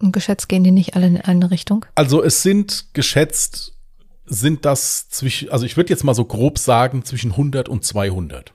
[0.00, 1.86] Und geschätzt gehen die nicht alle in eine Richtung?
[1.94, 3.78] Also es sind geschätzt,
[4.24, 8.52] sind das zwischen, also ich würde jetzt mal so grob sagen, zwischen 100 und 200.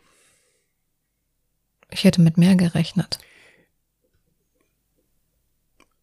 [1.91, 3.19] Ich hätte mit mehr gerechnet.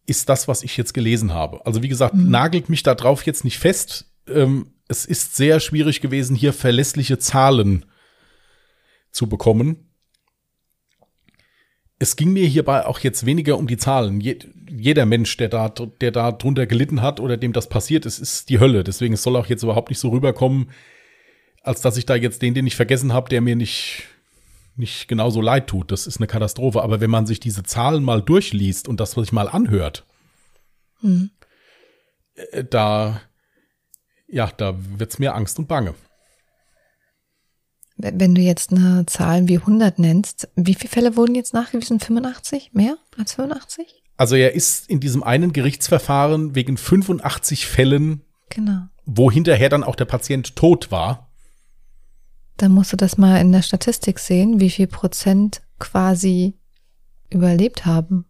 [0.07, 1.63] Ist das, was ich jetzt gelesen habe.
[1.65, 2.31] Also wie gesagt, mhm.
[2.31, 4.05] nagelt mich da drauf jetzt nicht fest.
[4.27, 7.85] Ähm, es ist sehr schwierig gewesen, hier verlässliche Zahlen
[9.11, 9.91] zu bekommen.
[11.99, 14.21] Es ging mir hierbei auch jetzt weniger um die Zahlen.
[14.21, 18.49] jeder Mensch, der da, der da drunter gelitten hat oder dem das passiert ist, ist
[18.49, 18.83] die Hölle.
[18.83, 20.69] Deswegen es soll auch jetzt überhaupt nicht so rüberkommen,
[21.63, 24.03] als dass ich da jetzt den, den ich vergessen habe, der mir nicht
[24.77, 25.91] nicht genauso leid tut.
[25.91, 26.81] Das ist eine Katastrophe.
[26.81, 30.05] Aber wenn man sich diese Zahlen mal durchliest und das sich mal anhört,
[31.01, 31.31] mhm.
[32.69, 33.21] da,
[34.27, 35.95] ja, da wird's mir Angst und Bange.
[37.97, 41.99] Wenn du jetzt eine Zahl wie 100 nennst, wie viele Fälle wurden jetzt nachgewiesen?
[41.99, 42.71] 85?
[42.73, 44.03] Mehr als 85?
[44.17, 48.81] Also er ist in diesem einen Gerichtsverfahren wegen 85 Fällen, genau.
[49.05, 51.26] wo hinterher dann auch der Patient tot war,
[52.57, 56.55] dann musst du das mal in der Statistik sehen, wie viel Prozent quasi
[57.29, 58.25] überlebt haben.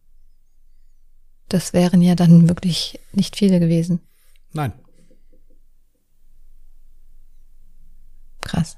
[1.49, 4.01] Das wären ja dann wirklich nicht viele gewesen.
[4.51, 4.73] Nein.
[8.41, 8.77] Krass.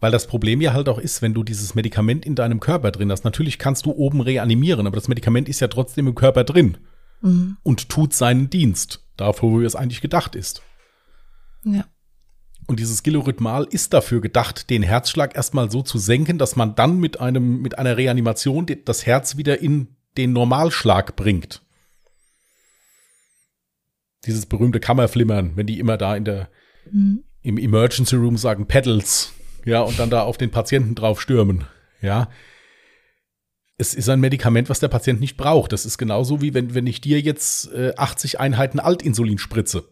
[0.00, 3.12] Weil das Problem ja halt auch ist, wenn du dieses Medikament in deinem Körper drin
[3.12, 3.24] hast.
[3.24, 6.78] Natürlich kannst du oben reanimieren, aber das Medikament ist ja trotzdem im Körper drin
[7.20, 7.56] mhm.
[7.62, 10.62] und tut seinen Dienst, dafür, wo es eigentlich gedacht ist.
[11.64, 11.84] Ja.
[12.66, 16.98] Und dieses Gilorhythmal ist dafür gedacht, den Herzschlag erstmal so zu senken, dass man dann
[16.98, 21.62] mit einem, mit einer Reanimation das Herz wieder in den Normalschlag bringt.
[24.26, 26.48] Dieses berühmte Kammerflimmern, wenn die immer da in der,
[26.90, 27.24] mhm.
[27.42, 29.32] im Emergency Room sagen Pedals,
[29.64, 31.64] ja, und dann da auf den Patienten drauf stürmen,
[32.00, 32.28] ja.
[33.78, 35.72] Es ist ein Medikament, was der Patient nicht braucht.
[35.72, 39.88] Das ist genauso wie wenn, wenn ich dir jetzt äh, 80 Einheiten Altinsulin spritze.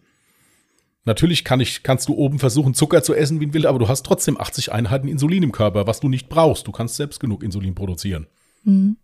[1.05, 3.89] Natürlich kann ich, kannst du oben versuchen, Zucker zu essen wie ein Wild, aber du
[3.89, 6.67] hast trotzdem 80 Einheiten Insulin im Körper, was du nicht brauchst.
[6.67, 8.27] Du kannst selbst genug Insulin produzieren.
[8.65, 8.97] Mhm.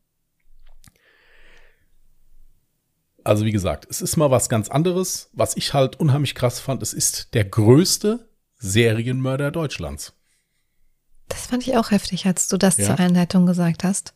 [3.24, 5.30] Also wie gesagt, es ist mal was ganz anderes.
[5.32, 8.28] Was ich halt unheimlich krass fand, es ist der größte
[8.58, 10.12] Serienmörder Deutschlands.
[11.26, 12.86] Das fand ich auch heftig, als du das ja.
[12.86, 14.14] zur Einleitung gesagt hast.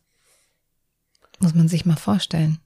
[1.39, 2.59] Muss man sich mal vorstellen.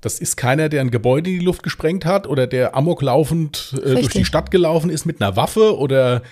[0.00, 3.94] Das ist keiner, der ein Gebäude in die Luft gesprengt hat oder der amoklaufend äh,
[3.94, 6.22] durch die Stadt gelaufen ist mit einer Waffe oder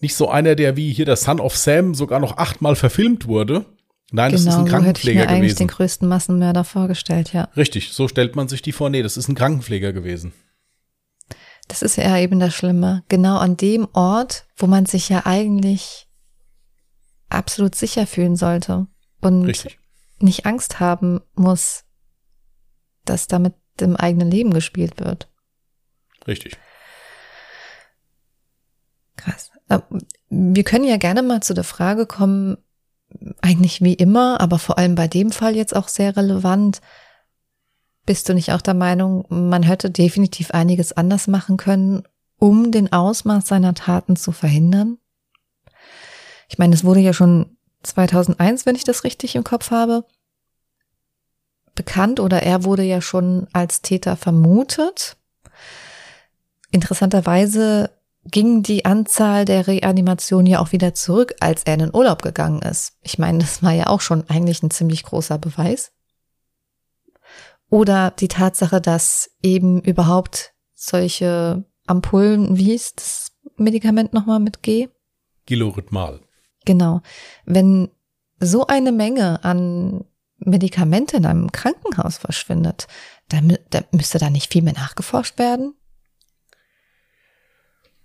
[0.00, 3.64] nicht so einer, der wie hier der Son of Sam sogar noch achtmal verfilmt wurde.
[4.12, 7.32] Nein, genau, das ist ein Krankenpfleger so hätte ich mir eigentlich den größten Massenmörder vorgestellt,
[7.32, 7.48] ja.
[7.56, 8.88] Richtig, so stellt man sich die vor.
[8.88, 10.32] Nee, das ist ein Krankenpfleger gewesen.
[11.68, 13.02] Das ist ja eben das Schlimme.
[13.08, 16.06] Genau an dem Ort, wo man sich ja eigentlich
[17.28, 18.86] absolut sicher fühlen sollte
[19.20, 19.78] und Richtig.
[20.20, 21.85] nicht Angst haben muss,
[23.08, 25.28] dass damit dem eigenen Leben gespielt wird.
[26.26, 26.56] Richtig.
[29.16, 29.50] Krass.
[30.28, 32.58] Wir können ja gerne mal zu der Frage kommen,
[33.40, 36.80] eigentlich wie immer, aber vor allem bei dem Fall jetzt auch sehr relevant.
[38.04, 42.02] Bist du nicht auch der Meinung, man hätte definitiv einiges anders machen können,
[42.38, 44.98] um den Ausmaß seiner Taten zu verhindern?
[46.48, 50.04] Ich meine, es wurde ja schon 2001, wenn ich das richtig im Kopf habe,
[51.76, 55.16] bekannt oder er wurde ja schon als Täter vermutet.
[56.72, 57.90] Interessanterweise
[58.24, 62.60] ging die Anzahl der Reanimationen ja auch wieder zurück, als er in den Urlaub gegangen
[62.62, 62.94] ist.
[63.02, 65.92] Ich meine, das war ja auch schon eigentlich ein ziemlich großer Beweis.
[67.70, 74.88] Oder die Tatsache, dass eben überhaupt solche Ampullen, wie hieß das Medikament nochmal mit G?
[75.46, 76.20] Gilorhythmal.
[76.64, 77.00] Genau.
[77.44, 77.90] Wenn
[78.40, 80.04] so eine Menge an
[80.38, 82.86] Medikamente in einem Krankenhaus verschwindet,
[83.28, 85.74] da, da müsste da nicht viel mehr nachgeforscht werden?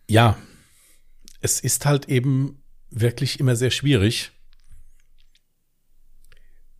[0.07, 0.37] Ja,
[1.41, 4.31] es ist halt eben wirklich immer sehr schwierig,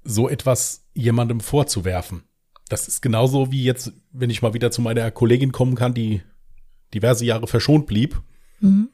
[0.04, 2.24] so etwas jemandem vorzuwerfen.
[2.70, 6.22] Das ist genauso wie jetzt, wenn ich mal wieder zu meiner Kollegin kommen kann, die
[6.94, 8.22] diverse Jahre verschont blieb.
[8.60, 8.90] Mhm.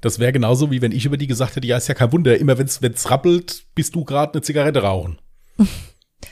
[0.00, 2.36] Das wäre genauso wie wenn ich über die gesagt hätte, ja, ist ja kein Wunder,
[2.38, 5.18] immer wenn es rappelt, bist du gerade eine Zigarette rauchen.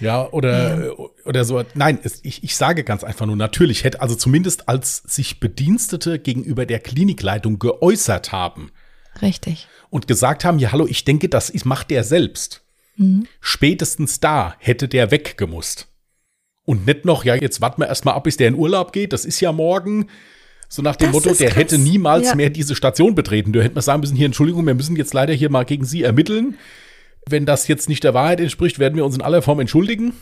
[0.00, 0.92] Ja, oder, ja.
[1.24, 1.62] oder so.
[1.74, 6.18] Nein, es, ich, ich sage ganz einfach nur, natürlich hätte, also zumindest als sich Bedienstete
[6.18, 8.70] gegenüber der Klinikleitung geäußert haben.
[9.22, 9.68] Richtig.
[9.90, 12.64] Und gesagt haben, ja, hallo, ich denke, das macht der selbst.
[12.96, 13.26] Mhm.
[13.40, 15.88] Spätestens da hätte der weggemusst.
[16.64, 19.24] Und nicht noch, ja, jetzt warten wir erstmal ab, bis der in Urlaub geht, das
[19.24, 20.08] ist ja morgen.
[20.68, 21.58] So nach dem das Motto, der krass.
[21.58, 22.34] hätte niemals ja.
[22.34, 23.52] mehr diese Station betreten.
[23.52, 26.02] Du hättest mal sagen müssen, hier, Entschuldigung, wir müssen jetzt leider hier mal gegen Sie
[26.02, 26.56] ermitteln
[27.28, 30.12] Wenn das jetzt nicht der Wahrheit entspricht, werden wir uns in aller Form entschuldigen.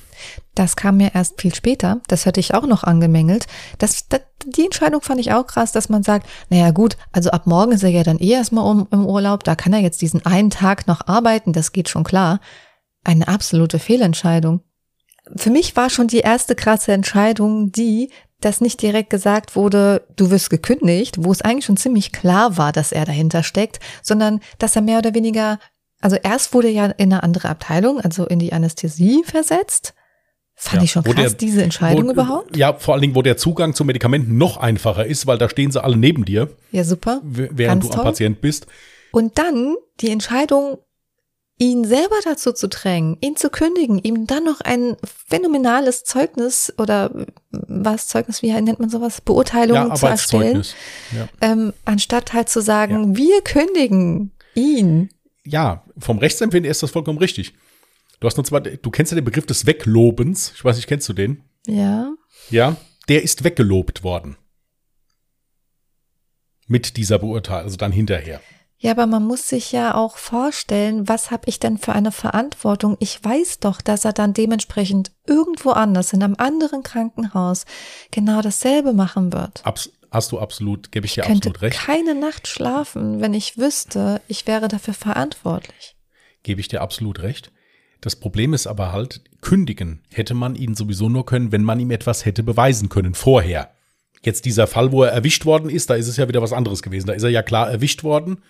[0.54, 2.00] Das kam mir erst viel später.
[2.06, 3.46] Das hatte ich auch noch angemängelt.
[3.78, 7.46] Das, das, die Entscheidung fand ich auch krass, dass man sagt, naja gut, also ab
[7.46, 10.24] morgen ist er ja dann eh erstmal um, im Urlaub, da kann er jetzt diesen
[10.24, 12.40] einen Tag noch arbeiten, das geht schon klar.
[13.04, 14.60] Eine absolute Fehlentscheidung.
[15.36, 18.10] Für mich war schon die erste krasse Entscheidung die,
[18.44, 22.72] dass nicht direkt gesagt wurde, du wirst gekündigt, wo es eigentlich schon ziemlich klar war,
[22.72, 25.58] dass er dahinter steckt, sondern dass er mehr oder weniger,
[26.02, 29.94] also erst wurde er ja in eine andere Abteilung, also in die Anästhesie versetzt.
[30.54, 32.54] Fand Ja, ich schon krass, der- diese Entscheidung wo, überhaupt.
[32.56, 35.70] Ja, vor allen Dingen, wo der Zugang zu Medikamenten noch einfacher ist, weil da stehen
[35.72, 37.20] sie alle neben dir, Ja, super.
[37.24, 38.02] während du am.
[38.04, 38.66] Patient bist.
[39.12, 40.78] Und dann die Entscheidung,
[41.58, 44.96] ihn selber dazu zu drängen, ihn zu kündigen, ihm dann noch ein
[45.28, 50.64] phänomenales Zeugnis oder äh, was Zeugnis, wie nennt man sowas, Beurteilung Ja, zu erstellen.
[51.16, 51.28] Ja.
[51.40, 55.10] ähm, anstatt halt zu sagen, wir kündigen ihn.
[55.44, 57.54] Ja, vom Rechtsempfinden ist das vollkommen richtig.
[58.20, 60.52] Du hast nur zwar, du kennst ja den Begriff des Weglobens.
[60.54, 61.42] Ich weiß nicht, kennst du den?
[61.66, 62.12] Ja.
[62.50, 62.76] Ja,
[63.08, 64.36] der ist weggelobt worden.
[66.68, 68.40] Mit dieser Beurteilung, also dann hinterher.
[68.78, 72.96] Ja, aber man muss sich ja auch vorstellen, was habe ich denn für eine Verantwortung?
[72.98, 77.64] Ich weiß doch, dass er dann dementsprechend irgendwo anders in einem anderen Krankenhaus
[78.10, 79.64] genau dasselbe machen wird.
[79.64, 81.78] Abs hast du absolut, gebe ich dir Ich könnte absolut recht.
[81.78, 85.96] keine Nacht schlafen, wenn ich wüsste, ich wäre dafür verantwortlich.
[86.42, 87.50] Gebe ich dir absolut recht.
[88.00, 91.90] Das Problem ist aber halt, kündigen hätte man ihn sowieso nur können, wenn man ihm
[91.90, 93.70] etwas hätte beweisen können vorher.
[94.22, 96.82] Jetzt dieser Fall, wo er erwischt worden ist, da ist es ja wieder was anderes
[96.82, 97.06] gewesen.
[97.06, 98.42] Da ist er ja klar erwischt worden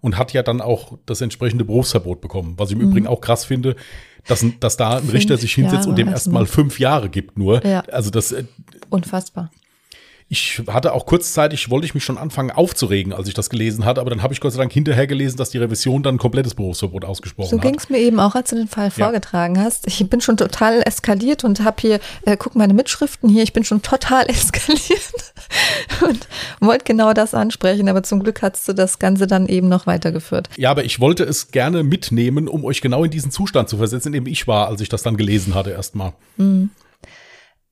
[0.00, 2.54] und hat ja dann auch das entsprechende Berufsverbot bekommen.
[2.56, 3.76] Was ich im Übrigen auch krass finde,
[4.26, 6.42] dass, dass da ein Richter sich hinsetzt Jahre und dem erstmal.
[6.42, 7.64] erstmal fünf Jahre gibt nur.
[7.64, 7.80] Ja.
[7.80, 8.44] Also das, äh,
[8.90, 9.50] Unfassbar.
[10.30, 14.00] Ich hatte auch kurzzeitig, wollte ich mich schon anfangen aufzuregen, als ich das gelesen hatte,
[14.02, 16.54] aber dann habe ich Gott sei Dank hinterher gelesen, dass die Revision dann ein komplettes
[16.54, 17.62] Berufsverbot ausgesprochen So hat.
[17.62, 19.86] ging es mir eben auch, als du den Fall vorgetragen hast.
[19.86, 23.64] Ich bin schon total eskaliert und habe hier, äh, guck meine Mitschriften hier, ich bin
[23.64, 25.32] schon total eskaliert
[26.06, 26.28] und
[26.60, 30.50] wollte genau das ansprechen, aber zum Glück hast du das Ganze dann eben noch weitergeführt.
[30.58, 34.08] Ja, aber ich wollte es gerne mitnehmen, um euch genau in diesen Zustand zu versetzen,
[34.08, 36.12] in dem ich war, als ich das dann gelesen hatte erstmal.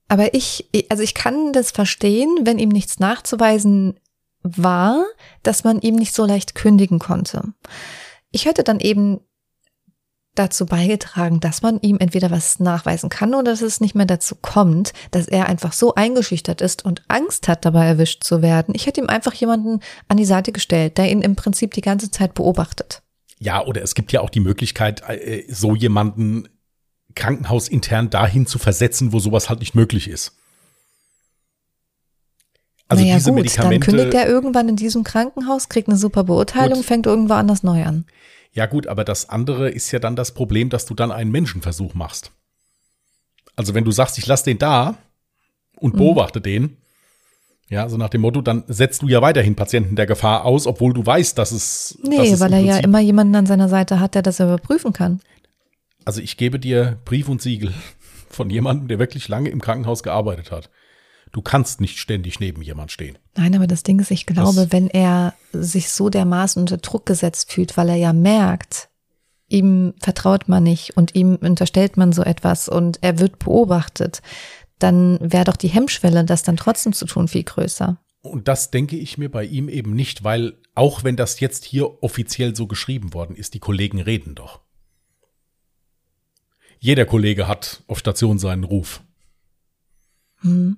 [0.08, 3.98] Aber ich, also ich kann das verstehen, wenn ihm nichts nachzuweisen
[4.42, 5.04] war,
[5.42, 7.52] dass man ihm nicht so leicht kündigen konnte.
[8.30, 9.20] Ich hätte dann eben
[10.36, 14.36] dazu beigetragen, dass man ihm entweder was nachweisen kann oder dass es nicht mehr dazu
[14.40, 18.74] kommt, dass er einfach so eingeschüchtert ist und Angst hat, dabei erwischt zu werden.
[18.74, 22.10] Ich hätte ihm einfach jemanden an die Seite gestellt, der ihn im Prinzip die ganze
[22.10, 23.02] Zeit beobachtet.
[23.38, 26.48] Ja, oder es gibt ja auch die Möglichkeit, äh, so jemanden
[27.16, 30.32] krankenhausintern dahin zu versetzen, wo sowas halt nicht möglich ist.
[32.88, 33.90] Also naja diese gut, dann Medikamente.
[33.90, 36.84] kündigt er irgendwann in diesem Krankenhaus, kriegt eine super Beurteilung, Gut.
[36.84, 38.04] fängt irgendwo anders neu an.
[38.52, 41.94] Ja gut, aber das andere ist ja dann das Problem, dass du dann einen Menschenversuch
[41.94, 42.30] machst.
[43.56, 44.96] Also wenn du sagst, ich lass den da
[45.76, 45.98] und Mhm.
[45.98, 46.76] beobachte den,
[47.68, 50.92] ja, so nach dem Motto, dann setzt du ja weiterhin Patienten der Gefahr aus, obwohl
[50.92, 51.98] du weißt, dass es.
[52.00, 54.38] dass Nee, es weil im er ja immer jemanden an seiner Seite hat, der das
[54.38, 55.20] überprüfen kann.
[56.06, 57.74] Also ich gebe dir Brief und Siegel
[58.30, 60.70] von jemandem, der wirklich lange im Krankenhaus gearbeitet hat.
[61.32, 63.18] Du kannst nicht ständig neben jemand stehen.
[63.36, 67.04] Nein, aber das Ding ist, ich glaube, Das- wenn er sich so dermaßen unter Druck
[67.06, 68.88] gesetzt fühlt, weil er ja merkt,
[69.48, 74.22] ihm vertraut man nicht und ihm unterstellt man so etwas und er wird beobachtet,
[74.78, 77.98] dann wäre doch die Hemmschwelle, das dann trotzdem zu tun, viel größer.
[78.20, 82.02] Und das denke ich mir bei ihm eben nicht, weil auch wenn das jetzt hier
[82.02, 84.60] offiziell so geschrieben worden ist, die Kollegen reden doch.
[86.78, 89.02] Jeder Kollege hat auf Station seinen Ruf.
[90.40, 90.76] Hm.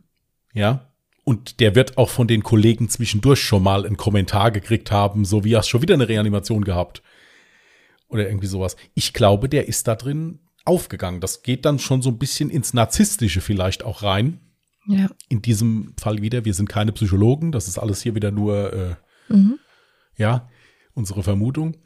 [0.55, 0.85] Ja.
[1.25, 5.45] Und der wird auch von den Kollegen zwischendurch schon mal einen Kommentar gekriegt haben, so
[5.45, 7.03] wie hast schon wieder eine Reanimation gehabt.
[8.09, 8.77] Oder irgendwie sowas.
[8.95, 11.21] Ich glaube, der ist da drin aufgegangen.
[11.21, 14.41] Das geht dann schon so ein bisschen ins Narzisstische vielleicht auch rein.
[14.87, 15.11] Ja.
[15.29, 18.95] In diesem Fall wieder, wir sind keine Psychologen, das ist alles hier wieder nur, äh,
[19.29, 19.59] Mhm.
[20.17, 20.49] ja,
[20.95, 21.77] unsere Vermutung.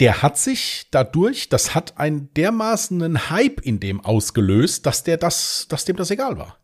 [0.00, 5.16] Der hat sich dadurch, das hat einen dermaßen einen Hype in dem ausgelöst, dass der
[5.16, 6.58] das, dass dem das egal war.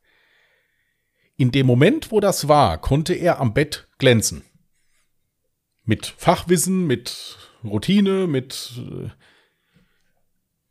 [1.36, 4.42] In dem Moment, wo das war, konnte er am Bett glänzen.
[5.84, 9.08] Mit Fachwissen, mit Routine, mit äh,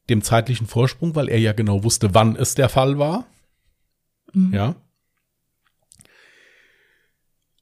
[0.10, 3.26] dem zeitlichen Vorsprung, weil er ja genau wusste, wann es der Fall war.
[4.34, 4.53] Mhm.
[4.53, 4.76] Ja.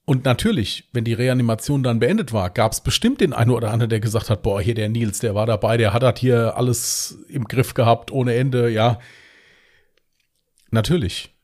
[0.10, 3.90] Und natürlich, wenn die Reanimation dann beendet war, gab es bestimmt den einen oder anderen,
[3.90, 7.26] der gesagt hat, boah, hier der Nils, der war dabei, der hat das hier alles
[7.28, 9.00] im Griff gehabt, ohne Ende, ja.
[10.72, 11.36] Natürlich.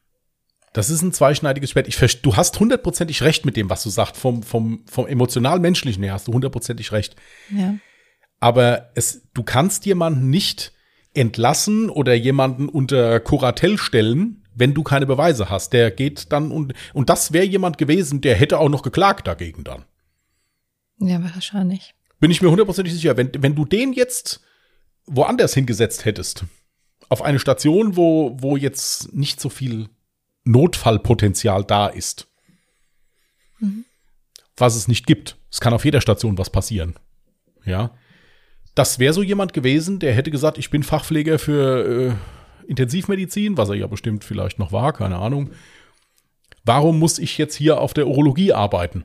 [0.72, 1.90] Das ist ein zweischneidiges Schwert.
[1.90, 4.16] Ich du hast hundertprozentig recht mit dem, was du sagst.
[4.16, 7.18] Vom, vom, vom emotional-menschlichen her hast du hundertprozentig recht.
[7.50, 7.76] Ja.
[8.40, 10.72] Aber es, du kannst jemanden nicht
[11.14, 15.74] entlassen oder jemanden unter Kuratell stellen, wenn du keine Beweise hast.
[15.74, 19.64] Der geht dann und, und das wäre jemand gewesen, der hätte auch noch geklagt dagegen
[19.64, 19.86] dann.
[21.00, 21.96] Ja, wahrscheinlich.
[22.20, 23.18] Bin ich mir hundertprozentig sicher.
[23.18, 24.42] Wenn, wenn du den jetzt
[25.06, 26.46] woanders hingesetzt hättest,
[27.10, 29.90] auf eine Station, wo, wo jetzt nicht so viel
[30.46, 32.28] Notfallpotenzial da ist,
[33.60, 33.86] mhm.
[34.58, 35.38] was es nicht gibt.
[35.52, 36.96] Es kann auf jeder Station was passieren.
[37.66, 37.92] Ja.
[38.76, 42.16] Das wäre so jemand gewesen, der hätte gesagt, ich bin Fachpfleger für äh,
[42.68, 45.52] Intensivmedizin, was er ja bestimmt vielleicht noch war, keine Ahnung.
[46.66, 49.04] Warum muss ich jetzt hier auf der Urologie arbeiten?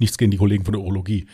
[0.00, 1.26] Nichts gegen die Kollegen von der Urologie.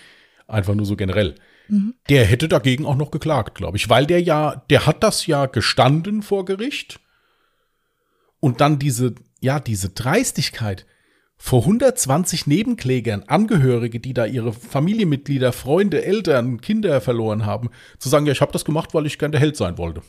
[0.47, 1.37] Einfach nur so generell.
[1.69, 1.95] Mhm.
[2.09, 5.47] Der hätte dagegen auch noch geklagt, glaube ich, weil der ja, der hat das ja
[5.47, 7.01] gestanden vor Gericht.
[8.41, 10.87] Und dann diese, ja, diese Dreistigkeit
[11.37, 18.27] vor 120 Nebenklägern, Angehörige, die da ihre Familienmitglieder, Freunde, Eltern, Kinder verloren haben, zu sagen,
[18.27, 20.03] ja, ich habe das gemacht, weil ich gerne der Held sein wollte.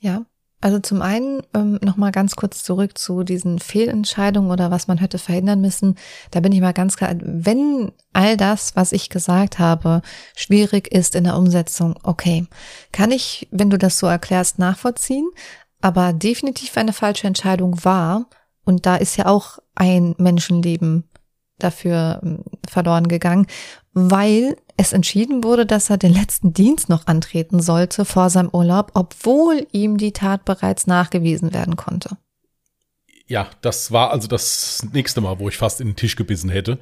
[0.00, 0.24] Ja,
[0.62, 4.98] also zum einen ähm, noch mal ganz kurz zurück zu diesen Fehlentscheidungen oder was man
[4.98, 5.96] hätte verhindern müssen.
[6.30, 10.02] Da bin ich mal ganz klar, wenn all das, was ich gesagt habe,
[10.36, 12.46] schwierig ist in der Umsetzung, okay,
[12.92, 15.28] kann ich, wenn du das so erklärst, nachvollziehen,
[15.80, 18.26] aber definitiv eine falsche Entscheidung war
[18.64, 21.09] und da ist ja auch ein Menschenleben
[21.62, 23.46] dafür ähm, verloren gegangen,
[23.92, 28.92] weil es entschieden wurde, dass er den letzten Dienst noch antreten sollte vor seinem Urlaub,
[28.94, 32.16] obwohl ihm die Tat bereits nachgewiesen werden konnte.
[33.26, 36.78] Ja, das war also das nächste Mal, wo ich fast in den Tisch gebissen hätte,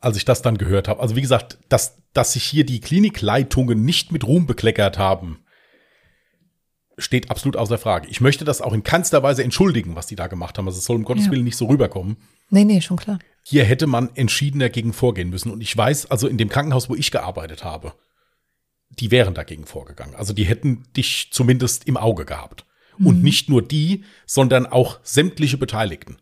[0.00, 1.00] als ich das dann gehört habe.
[1.00, 5.38] Also wie gesagt, dass, dass sich hier die Klinikleitungen nicht mit Ruhm bekleckert haben,
[6.98, 8.08] steht absolut außer Frage.
[8.08, 10.66] Ich möchte das auch in keinster Weise entschuldigen, was die da gemacht haben.
[10.66, 11.30] Also es soll um Gottes ja.
[11.30, 12.16] Willen nicht so rüberkommen.
[12.50, 13.18] Nee, nee, schon klar.
[13.42, 15.50] Hier hätte man entschieden dagegen vorgehen müssen.
[15.50, 17.94] Und ich weiß, also in dem Krankenhaus, wo ich gearbeitet habe,
[18.90, 20.14] die wären dagegen vorgegangen.
[20.14, 22.64] Also die hätten dich zumindest im Auge gehabt.
[22.98, 23.06] Mhm.
[23.06, 26.18] Und nicht nur die, sondern auch sämtliche Beteiligten.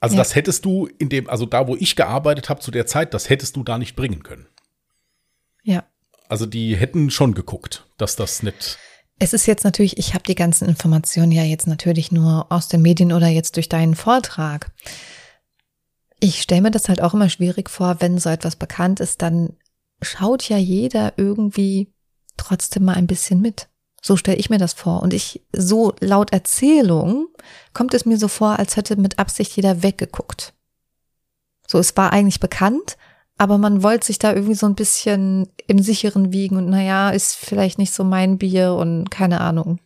[0.00, 0.20] Also ja.
[0.20, 3.28] das hättest du in dem, also da, wo ich gearbeitet habe zu der Zeit, das
[3.28, 4.46] hättest du da nicht bringen können.
[5.62, 5.84] Ja.
[6.28, 8.78] Also die hätten schon geguckt, dass das nicht
[9.20, 12.80] es ist jetzt natürlich, ich habe die ganzen Informationen ja jetzt natürlich nur aus den
[12.80, 14.72] Medien oder jetzt durch deinen Vortrag.
[16.20, 19.56] Ich stelle mir das halt auch immer schwierig vor, wenn so etwas bekannt ist, dann
[20.00, 21.92] schaut ja jeder irgendwie
[22.38, 23.68] trotzdem mal ein bisschen mit.
[24.02, 25.02] So stelle ich mir das vor.
[25.02, 27.28] Und ich, so laut Erzählung,
[27.74, 30.54] kommt es mir so vor, als hätte mit Absicht jeder weggeguckt.
[31.66, 32.96] So, es war eigentlich bekannt,
[33.40, 37.36] aber man wollte sich da irgendwie so ein bisschen im sicheren wiegen und naja, ist
[37.36, 39.80] vielleicht nicht so mein Bier und keine Ahnung.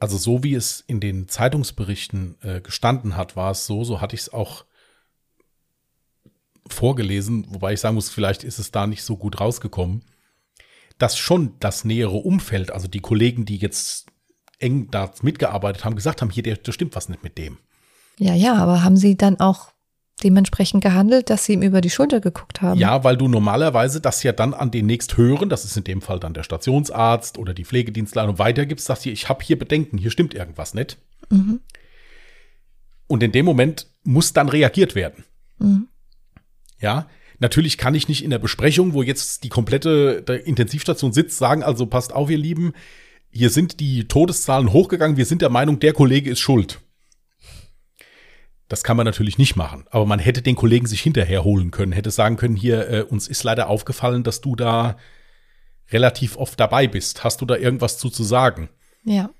[0.00, 4.16] Also so wie es in den Zeitungsberichten äh, gestanden hat, war es so, so hatte
[4.16, 4.64] ich es auch
[6.66, 10.04] vorgelesen, wobei ich sagen muss, vielleicht ist es da nicht so gut rausgekommen,
[10.98, 14.06] dass schon das nähere Umfeld, also die Kollegen, die jetzt
[14.58, 17.58] eng da mitgearbeitet haben, gesagt haben, hier, der, da stimmt was nicht mit dem.
[18.18, 19.70] Ja, ja, aber haben sie dann auch
[20.18, 22.78] dementsprechend gehandelt, dass sie ihm über die Schulter geguckt haben.
[22.78, 26.20] Ja, weil du normalerweise das ja dann an den nächsthören, das ist in dem Fall
[26.20, 30.34] dann der Stationsarzt oder die Pflegedienstleitung weitergibst, sagst du, ich habe hier Bedenken, hier stimmt
[30.34, 30.98] irgendwas nicht.
[31.30, 31.60] Mhm.
[33.06, 35.24] Und in dem Moment muss dann reagiert werden.
[35.58, 35.88] Mhm.
[36.80, 37.08] Ja,
[37.38, 41.86] natürlich kann ich nicht in der Besprechung, wo jetzt die komplette Intensivstation sitzt, sagen, also
[41.86, 42.72] passt auf, ihr Lieben,
[43.30, 46.80] hier sind die Todeszahlen hochgegangen, wir sind der Meinung, der Kollege ist schuld.
[48.68, 51.92] Das kann man natürlich nicht machen, aber man hätte den Kollegen sich hinterher holen können,
[51.92, 54.98] hätte sagen können, hier, äh, uns ist leider aufgefallen, dass du da
[55.90, 57.24] relativ oft dabei bist.
[57.24, 58.68] Hast du da irgendwas zu, zu sagen?
[59.04, 59.30] Ja.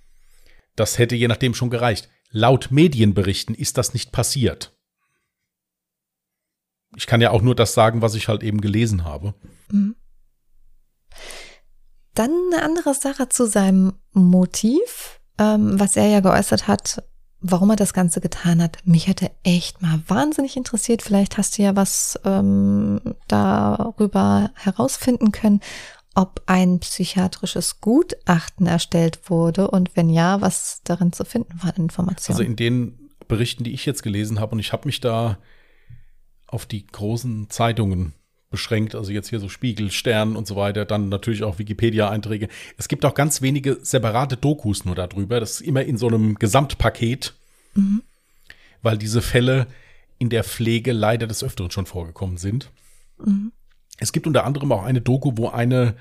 [0.77, 2.09] Das hätte je nachdem schon gereicht.
[2.31, 4.75] Laut Medienberichten ist das nicht passiert.
[6.97, 9.35] Ich kann ja auch nur das sagen, was ich halt eben gelesen habe.
[9.71, 9.95] Mhm.
[12.15, 17.03] Dann eine andere Sache zu seinem Motiv, ähm, was er ja geäußert hat,
[17.41, 18.79] warum er das Ganze getan hat.
[18.85, 21.03] Mich hätte echt mal wahnsinnig interessiert.
[21.03, 25.61] Vielleicht hast du ja was ähm, darüber herausfinden können,
[26.15, 32.39] ob ein psychiatrisches Gutachten erstellt wurde und wenn ja, was darin zu finden war, Informationen.
[32.39, 35.39] Also in den Berichten, die ich jetzt gelesen habe, und ich habe mich da
[36.47, 38.15] auf die großen Zeitungen
[38.51, 42.49] beschränkt, also jetzt hier so Spiegel, Stern und so weiter, dann natürlich auch Wikipedia-Einträge.
[42.77, 45.41] Es gibt auch ganz wenige separate Dokus nur darüber.
[45.41, 47.35] Das ist immer in so einem Gesamtpaket,
[47.75, 48.03] mhm.
[48.83, 49.67] weil diese Fälle
[50.19, 52.71] in der Pflege leider des Öfteren schon vorgekommen sind.
[53.25, 53.53] Mhm.
[53.99, 55.97] Es gibt unter anderem auch eine Doku, wo eine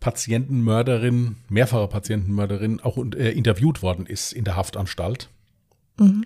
[0.00, 5.28] Patientenmörderin, mehrfache Patientenmörderin auch äh, interviewt worden ist in der Haftanstalt.
[5.98, 6.24] Mhm.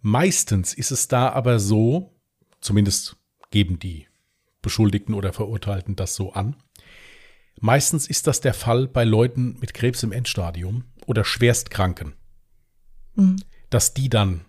[0.00, 2.14] Meistens ist es da aber so,
[2.60, 3.16] zumindest
[3.54, 4.08] geben die
[4.62, 6.56] Beschuldigten oder Verurteilten das so an.
[7.60, 12.14] Meistens ist das der Fall bei Leuten mit Krebs im Endstadium oder Schwerstkranken,
[13.14, 13.36] mhm.
[13.70, 14.44] dass die dann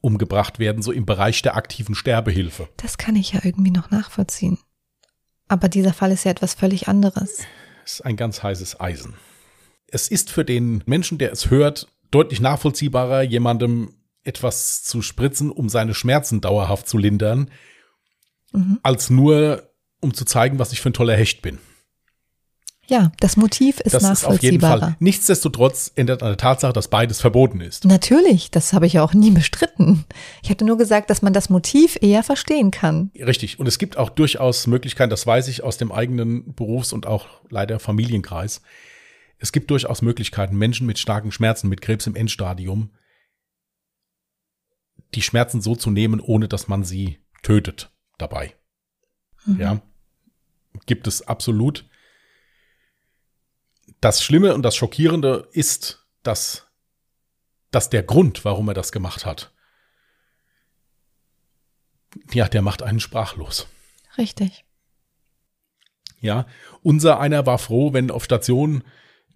[0.00, 2.68] umgebracht werden, so im Bereich der aktiven Sterbehilfe.
[2.76, 4.58] Das kann ich ja irgendwie noch nachvollziehen.
[5.46, 7.44] Aber dieser Fall ist ja etwas völlig anderes.
[7.84, 9.14] Es ist ein ganz heißes Eisen.
[9.86, 15.68] Es ist für den Menschen, der es hört, deutlich nachvollziehbarer, jemandem etwas zu spritzen, um
[15.68, 17.48] seine Schmerzen dauerhaft zu lindern,
[18.52, 18.78] mhm.
[18.82, 19.70] als nur,
[20.00, 21.58] um zu zeigen, was ich für ein toller Hecht bin.
[22.88, 24.34] Ja, das Motiv ist das nachvollziehbarer.
[24.34, 24.96] Ist auf jeden Fall.
[25.00, 27.84] Nichtsdestotrotz ändert an der Tatsache, dass beides verboten ist.
[27.84, 30.04] Natürlich, das habe ich ja auch nie bestritten.
[30.42, 33.10] Ich hatte nur gesagt, dass man das Motiv eher verstehen kann.
[33.18, 33.58] Richtig.
[33.58, 37.26] Und es gibt auch durchaus Möglichkeiten, das weiß ich aus dem eigenen Berufs- und auch
[37.50, 38.62] leider Familienkreis.
[39.38, 42.90] Es gibt durchaus Möglichkeiten, Menschen mit starken Schmerzen, mit Krebs im Endstadium,
[45.14, 48.54] die Schmerzen so zu nehmen, ohne dass man sie tötet dabei.
[49.44, 49.60] Mhm.
[49.60, 49.82] Ja.
[50.86, 51.88] Gibt es absolut.
[54.00, 56.66] Das Schlimme und das Schockierende ist, dass,
[57.70, 59.52] dass der Grund, warum er das gemacht hat,
[62.32, 63.66] ja, der macht einen sprachlos.
[64.18, 64.64] Richtig.
[66.20, 66.46] Ja,
[66.82, 68.82] unser einer war froh, wenn auf Station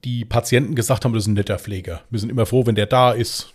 [0.04, 2.02] die Patienten gesagt haben, das ist ein netter Pfleger.
[2.10, 3.52] Wir sind immer froh, wenn der da ist.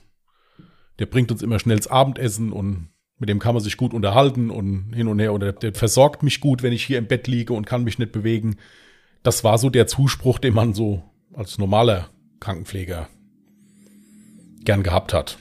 [1.00, 2.90] Der bringt uns immer schnell das Abendessen und
[3.26, 5.34] mit dem kann man sich gut unterhalten und hin und her.
[5.34, 8.12] Oder der versorgt mich gut, wenn ich hier im Bett liege und kann mich nicht
[8.12, 8.58] bewegen.
[9.24, 11.02] Das war so der Zuspruch, den man so
[11.34, 13.10] als normaler Krankenpfleger
[14.64, 15.40] gern gehabt hat.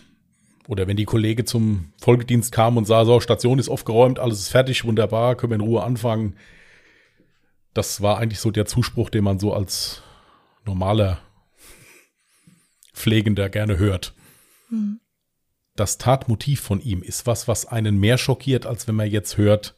[0.67, 4.49] Oder wenn die Kollege zum Folgedienst kam und sah, so, Station ist aufgeräumt, alles ist
[4.49, 6.37] fertig, wunderbar, können wir in Ruhe anfangen.
[7.75, 10.01] Das war eigentlich so der Zuspruch, den man so als
[10.65, 11.19] normaler
[12.95, 14.15] Pflegender gerne hört.
[14.71, 15.01] Hm.
[15.77, 19.77] Das Tatmotiv von ihm ist was, was einen mehr schockiert, als wenn man jetzt hört,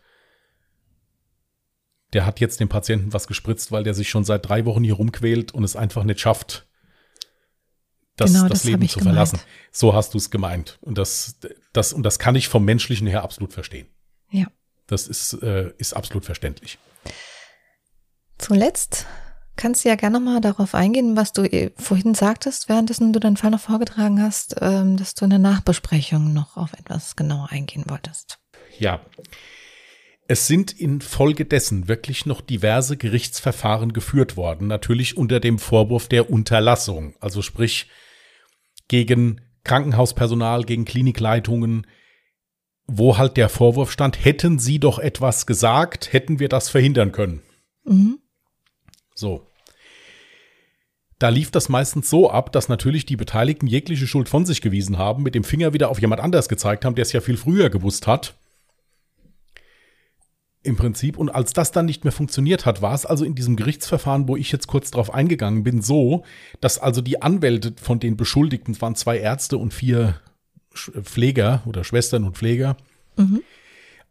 [2.12, 4.94] der hat jetzt dem Patienten was gespritzt, weil der sich schon seit drei Wochen hier
[4.94, 6.66] rumquält und es einfach nicht schafft,
[8.16, 9.36] das, genau, das, das Leben zu verlassen.
[9.36, 9.50] Gemeint.
[9.72, 10.78] So hast du es gemeint.
[10.80, 11.38] Und das,
[11.72, 13.88] das, und das kann ich vom Menschlichen her absolut verstehen.
[14.30, 14.46] Ja.
[14.86, 16.78] Das ist, äh, ist absolut verständlich.
[18.38, 19.06] Zuletzt
[19.56, 23.36] kannst du ja gerne nochmal darauf eingehen, was du äh, vorhin sagtest, währenddessen du deinen
[23.36, 27.84] Fall noch vorgetragen hast, ähm, dass du in der Nachbesprechung noch auf etwas genauer eingehen
[27.88, 28.38] wolltest.
[28.78, 29.00] Ja.
[30.28, 37.14] Es sind infolgedessen wirklich noch diverse Gerichtsverfahren geführt worden, natürlich unter dem Vorwurf der Unterlassung,
[37.20, 37.86] also sprich
[38.88, 41.86] gegen Krankenhauspersonal, gegen Klinikleitungen,
[42.88, 47.42] wo halt der Vorwurf stand, hätten sie doch etwas gesagt, hätten wir das verhindern können.
[47.84, 48.18] Mhm.
[49.16, 49.46] So.
[51.18, 54.98] Da lief das meistens so ab, dass natürlich die Beteiligten jegliche Schuld von sich gewiesen
[54.98, 57.70] haben, mit dem Finger wieder auf jemand anders gezeigt haben, der es ja viel früher
[57.70, 58.34] gewusst hat.
[60.62, 61.16] Im Prinzip.
[61.16, 64.36] Und als das dann nicht mehr funktioniert hat, war es also in diesem Gerichtsverfahren, wo
[64.36, 66.24] ich jetzt kurz drauf eingegangen bin, so,
[66.60, 70.20] dass also die Anwälte von den Beschuldigten, es waren zwei Ärzte und vier
[70.74, 72.76] Pfleger oder Schwestern und Pfleger,
[73.16, 73.42] mhm.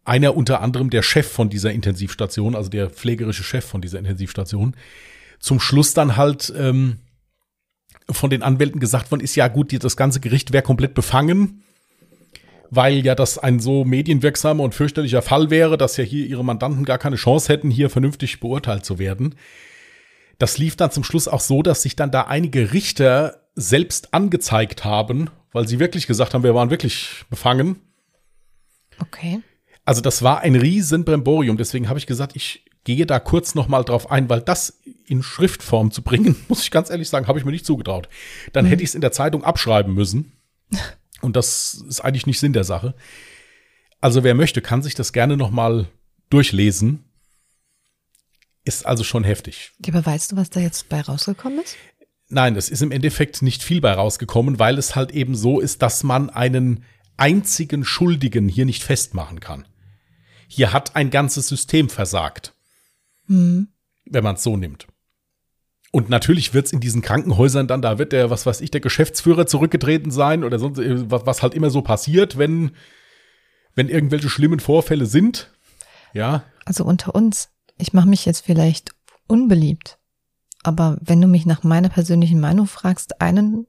[0.06, 4.76] Einer unter anderem der Chef von dieser Intensivstation, also der pflegerische Chef von dieser Intensivstation,
[5.40, 7.00] zum Schluss dann halt ähm,
[8.10, 11.64] von den Anwälten gesagt worden ist, ja gut, das ganze Gericht wäre komplett befangen,
[12.70, 16.86] weil ja das ein so medienwirksamer und fürchterlicher Fall wäre, dass ja hier ihre Mandanten
[16.86, 19.36] gar keine Chance hätten, hier vernünftig beurteilt zu werden.
[20.38, 24.84] Das lief dann zum Schluss auch so, dass sich dann da einige Richter selbst angezeigt
[24.84, 27.78] haben, weil sie wirklich gesagt haben, wir waren wirklich befangen.
[29.00, 29.42] Okay.
[29.86, 31.58] Also das war ein riesen Bremborium.
[31.58, 35.22] Deswegen habe ich gesagt, ich gehe da kurz noch mal drauf ein, weil das in
[35.22, 38.10] Schriftform zu bringen, muss ich ganz ehrlich sagen, habe ich mir nicht zugetraut.
[38.52, 38.70] Dann mhm.
[38.70, 40.32] hätte ich es in der Zeitung abschreiben müssen.
[41.22, 42.94] Und das ist eigentlich nicht Sinn der Sache.
[44.02, 45.88] Also wer möchte, kann sich das gerne noch mal
[46.30, 47.04] durchlesen.
[48.64, 49.72] Ist also schon heftig.
[49.88, 51.78] Aber weißt du, was da jetzt bei rausgekommen ist?
[52.28, 55.82] Nein, es ist im Endeffekt nicht viel bei rausgekommen, weil es halt eben so ist,
[55.82, 56.84] dass man einen
[57.18, 59.66] einzigen Schuldigen hier nicht festmachen kann.
[60.48, 62.54] Hier hat ein ganzes System versagt.
[63.28, 63.70] Mhm.
[64.06, 64.88] Wenn man es so nimmt.
[65.92, 68.82] Und natürlich wird es in diesen Krankenhäusern dann, da wird der, was weiß ich, der
[68.82, 72.72] Geschäftsführer zurückgetreten sein oder sonst, äh, was, was halt immer so passiert, wenn,
[73.76, 75.52] wenn irgendwelche schlimmen Vorfälle sind.
[76.14, 76.44] Ja.
[76.66, 78.92] Also unter uns, ich mache mich jetzt vielleicht
[79.28, 79.98] unbeliebt.
[80.64, 83.68] Aber wenn du mich nach meiner persönlichen Meinung fragst, einen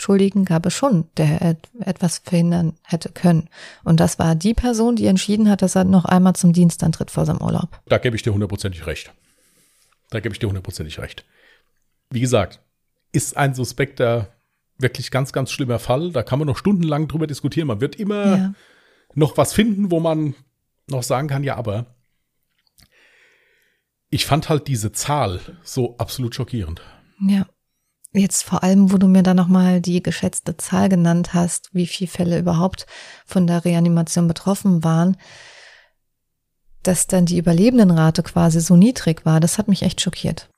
[0.00, 3.48] Schuldigen gab es schon, der etwas verhindern hätte können.
[3.84, 7.10] Und das war die Person, die entschieden hat, dass er noch einmal zum Dienst antritt
[7.10, 7.80] vor seinem Urlaub.
[7.86, 9.12] Da gebe ich dir hundertprozentig recht.
[10.10, 11.24] Da gebe ich dir hundertprozentig recht.
[12.10, 12.60] Wie gesagt,
[13.12, 14.28] ist ein suspekter,
[14.78, 16.12] wirklich ganz, ganz schlimmer Fall.
[16.12, 17.68] Da kann man noch stundenlang drüber diskutieren.
[17.68, 18.54] Man wird immer ja.
[19.14, 20.34] noch was finden, wo man
[20.88, 21.86] noch sagen kann, ja, aber
[24.10, 26.82] ich fand halt diese Zahl so absolut schockierend.
[27.20, 27.46] Ja.
[28.12, 32.10] Jetzt vor allem, wo du mir da nochmal die geschätzte Zahl genannt hast, wie viele
[32.10, 32.86] Fälle überhaupt
[33.24, 35.16] von der Reanimation betroffen waren,
[36.82, 40.48] dass dann die Überlebendenrate quasi so niedrig war, das hat mich echt schockiert.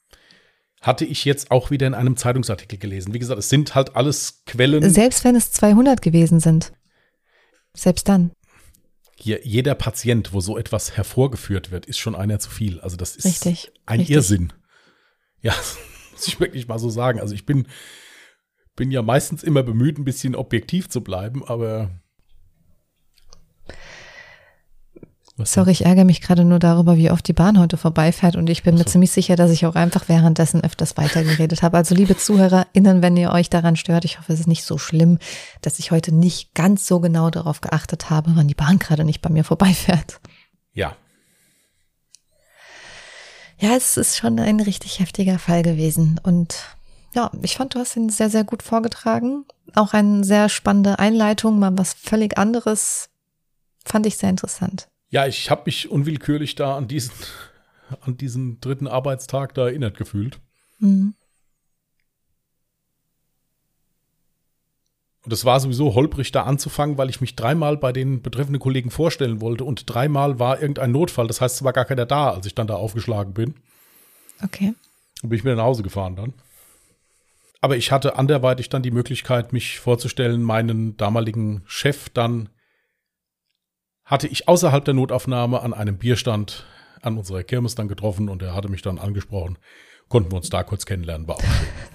[0.81, 3.13] Hatte ich jetzt auch wieder in einem Zeitungsartikel gelesen.
[3.13, 4.89] Wie gesagt, es sind halt alles Quellen.
[4.91, 6.73] Selbst wenn es 200 gewesen sind.
[7.75, 8.33] Selbst dann.
[9.17, 12.81] Hier, jeder Patient, wo so etwas hervorgeführt wird, ist schon einer zu viel.
[12.81, 14.17] Also das ist Richtig, ein richtig.
[14.17, 14.53] Irrsinn.
[15.41, 15.55] Ja,
[16.13, 17.21] muss ich wirklich mal so sagen.
[17.21, 17.67] Also ich bin,
[18.77, 21.91] bin ja meistens immer bemüht, ein bisschen objektiv zu bleiben, aber.
[25.45, 28.63] Sorry, ich ärgere mich gerade nur darüber, wie oft die Bahn heute vorbeifährt und ich
[28.63, 28.91] bin mir so.
[28.91, 31.79] ziemlich sicher, dass ich auch einfach währenddessen öfters weitergeredet habe.
[31.79, 35.19] Also liebe ZuhörerInnen, wenn ihr euch daran stört, ich hoffe, es ist nicht so schlimm,
[35.63, 39.21] dass ich heute nicht ganz so genau darauf geachtet habe, wann die Bahn gerade nicht
[39.21, 40.21] bei mir vorbeifährt.
[40.75, 40.97] Ja,
[43.63, 46.77] Ja, es ist schon ein richtig heftiger Fall gewesen und
[47.15, 49.45] ja, ich fand, du hast ihn sehr, sehr gut vorgetragen.
[49.77, 53.09] Auch eine sehr spannende Einleitung, mal was völlig anderes.
[53.85, 54.89] Fand ich sehr interessant.
[55.11, 57.13] Ja, ich habe mich unwillkürlich da an diesen,
[58.01, 60.41] an diesen dritten Arbeitstag da erinnert gefühlt.
[60.81, 61.15] Mhm.
[65.25, 68.91] Und es war sowieso holprig, da anzufangen, weil ich mich dreimal bei den betreffenden Kollegen
[68.91, 71.29] vorstellen wollte und dreimal war irgendein Notfall.
[71.29, 73.55] Das heißt, es war gar keiner da, als ich dann da aufgeschlagen bin.
[74.43, 74.75] Okay.
[75.23, 76.35] Und bin ich wieder nach Hause gefahren dann.
[77.61, 82.49] Aber ich hatte anderweitig dann die Möglichkeit, mich vorzustellen, meinen damaligen Chef dann
[84.05, 86.67] hatte ich außerhalb der Notaufnahme an einem Bierstand
[87.01, 89.59] an unserer Kirmes dann getroffen und er hatte mich dann angesprochen.
[90.09, 91.69] Konnten wir uns da kurz kennenlernen, war auch schön.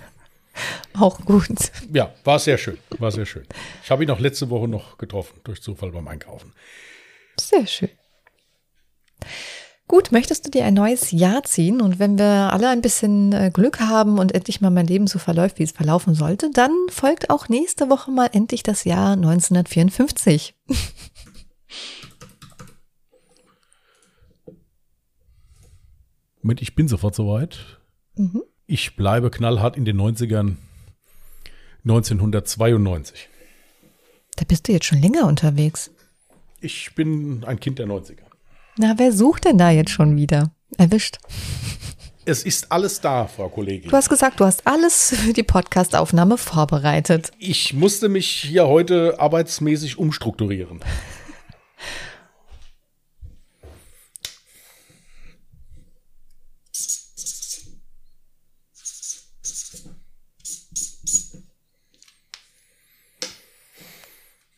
[0.99, 1.71] Auch gut.
[1.93, 3.45] Ja, war sehr schön, war sehr schön.
[3.83, 6.53] Ich habe ihn auch letzte Woche noch getroffen, durch Zufall beim Einkaufen.
[7.39, 7.89] Sehr schön.
[9.87, 11.79] Gut, möchtest du dir ein neues Jahr ziehen?
[11.79, 15.17] Und wenn wir alle ein bisschen äh, Glück haben und endlich mal mein Leben so
[15.17, 20.55] verläuft, wie es verlaufen sollte, dann folgt auch nächste Woche mal endlich das Jahr 1954.
[26.41, 27.79] Moment, ich bin sofort soweit.
[28.15, 28.43] Mhm.
[28.65, 30.57] Ich bleibe knallhart in den 90ern
[31.83, 33.29] 1992.
[34.35, 35.91] Da bist du jetzt schon länger unterwegs.
[36.61, 38.23] Ich bin ein Kind der 90er.
[38.77, 40.51] Na, wer sucht denn da jetzt schon wieder?
[40.77, 41.17] Erwischt.
[42.25, 43.89] Es ist alles da, Frau Kollegin.
[43.89, 47.31] Du hast gesagt, du hast alles für die Podcastaufnahme vorbereitet.
[47.39, 50.81] Ich musste mich hier heute arbeitsmäßig umstrukturieren.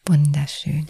[0.10, 0.88] Wunderschön.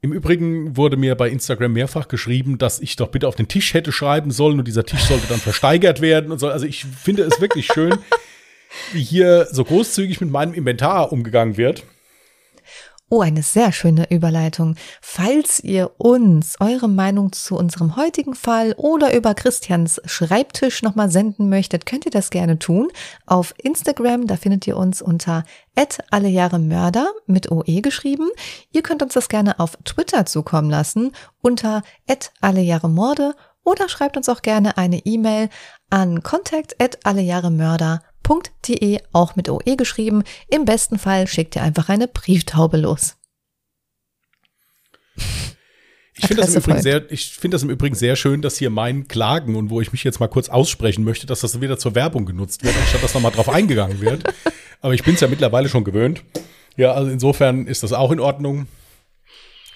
[0.00, 3.72] Im Übrigen wurde mir bei Instagram mehrfach geschrieben, dass ich doch bitte auf den Tisch
[3.72, 6.48] hätte schreiben sollen und dieser Tisch sollte dann versteigert werden und so.
[6.48, 7.96] Also ich finde es wirklich schön,
[8.92, 11.84] wie hier so großzügig mit meinem Inventar umgegangen wird.
[13.10, 14.74] Oh, eine sehr schöne Überleitung.
[15.00, 21.48] Falls ihr uns eure Meinung zu unserem heutigen Fall oder über Christians Schreibtisch nochmal senden
[21.48, 22.88] möchtet, könnt ihr das gerne tun.
[23.24, 25.44] Auf Instagram, da findet ihr uns unter
[26.10, 28.28] allejahremörder mit OE geschrieben.
[28.72, 31.82] Ihr könnt uns das gerne auf Twitter zukommen lassen unter
[32.42, 33.34] allejahremorde
[33.64, 35.48] oder schreibt uns auch gerne eine E-Mail
[35.88, 36.76] an contact
[38.28, 40.22] allejahremörder.de, auch mit OE geschrieben.
[40.48, 43.16] Im besten Fall schickt ihr einfach eine Brieftaube los.
[46.20, 49.80] Ich finde das, finde das im Übrigen sehr schön, dass hier mein Klagen und wo
[49.80, 53.02] ich mich jetzt mal kurz aussprechen möchte, dass das wieder zur Werbung genutzt wird, anstatt
[53.04, 54.24] dass nochmal drauf eingegangen wird.
[54.80, 56.24] Aber ich bin es ja mittlerweile schon gewöhnt.
[56.76, 58.66] Ja, also insofern ist das auch in Ordnung.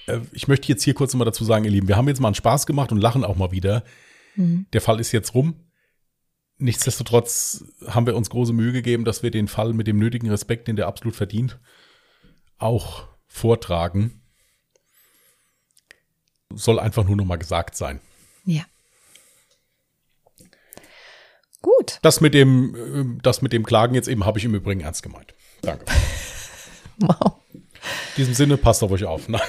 [0.06, 2.28] Äh, Ich möchte jetzt hier kurz nochmal dazu sagen, ihr Lieben, wir haben jetzt mal
[2.28, 3.84] einen Spaß gemacht und lachen auch mal wieder.
[4.72, 5.54] Der Fall ist jetzt rum.
[6.62, 10.68] Nichtsdestotrotz haben wir uns große Mühe gegeben, dass wir den Fall mit dem nötigen Respekt,
[10.68, 11.58] den der absolut verdient,
[12.58, 14.22] auch vortragen.
[16.54, 18.00] Soll einfach nur noch mal gesagt sein.
[18.44, 18.62] Ja.
[21.62, 21.98] Gut.
[22.02, 25.02] Das mit dem, äh, das mit dem Klagen jetzt eben habe ich im Übrigen ernst
[25.02, 25.34] gemeint.
[25.62, 25.84] Danke.
[26.98, 27.40] Wow.
[27.52, 27.62] In
[28.18, 29.28] diesem Sinne, passt auf euch auf.
[29.28, 29.40] Nein.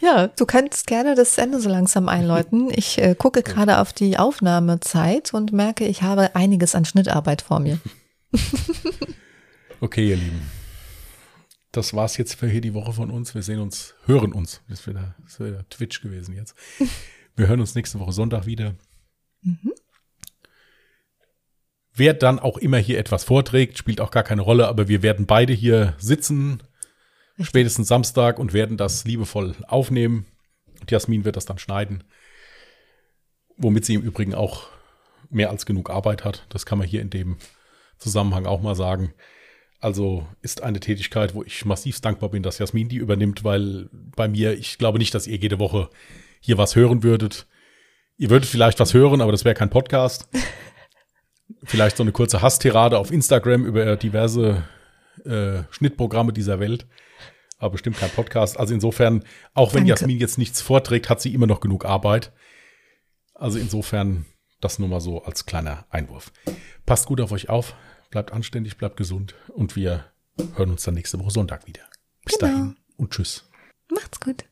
[0.00, 2.70] Ja, du kannst gerne das Ende so langsam einläuten.
[2.80, 7.60] Ich äh, gucke gerade auf die Aufnahmezeit und merke, ich habe einiges an Schnittarbeit vor
[7.60, 7.78] mir.
[9.82, 10.42] Okay, ihr Lieben.
[11.72, 13.34] Das war's jetzt für hier die Woche von uns.
[13.34, 14.60] Wir sehen uns, hören uns.
[14.68, 16.54] Das ist wieder, das ist wieder Twitch gewesen jetzt.
[17.36, 18.74] Wir hören uns nächste Woche Sonntag wieder.
[21.94, 25.24] Wer dann auch immer hier etwas vorträgt, spielt auch gar keine Rolle, aber wir werden
[25.24, 26.62] beide hier sitzen
[27.40, 30.26] spätestens Samstag und werden das liebevoll aufnehmen.
[30.80, 32.04] Und Jasmin wird das dann schneiden.
[33.56, 34.68] Womit sie im Übrigen auch
[35.28, 36.46] mehr als genug Arbeit hat.
[36.48, 37.36] Das kann man hier in dem
[37.98, 39.12] Zusammenhang auch mal sagen.
[39.80, 44.28] Also ist eine Tätigkeit, wo ich massiv dankbar bin, dass Jasmin die übernimmt, weil bei
[44.28, 45.88] mir, ich glaube nicht, dass ihr jede Woche
[46.40, 47.46] hier was hören würdet.
[48.18, 50.28] Ihr würdet vielleicht was hören, aber das wäre kein Podcast.
[51.64, 54.64] vielleicht so eine kurze Hasstirade auf Instagram über diverse
[55.24, 56.86] äh, Schnittprogramme dieser Welt.
[57.60, 58.58] Aber bestimmt kein Podcast.
[58.58, 59.22] Also insofern,
[59.54, 59.90] auch wenn Danke.
[59.90, 62.32] Jasmin jetzt nichts vorträgt, hat sie immer noch genug Arbeit.
[63.34, 64.24] Also insofern
[64.60, 66.32] das nur mal so als kleiner Einwurf.
[66.86, 67.74] Passt gut auf euch auf,
[68.10, 70.06] bleibt anständig, bleibt gesund und wir
[70.56, 71.82] hören uns dann nächste Woche Sonntag wieder.
[72.24, 72.52] Bis genau.
[72.52, 73.48] dahin und tschüss.
[73.90, 74.49] Macht's gut.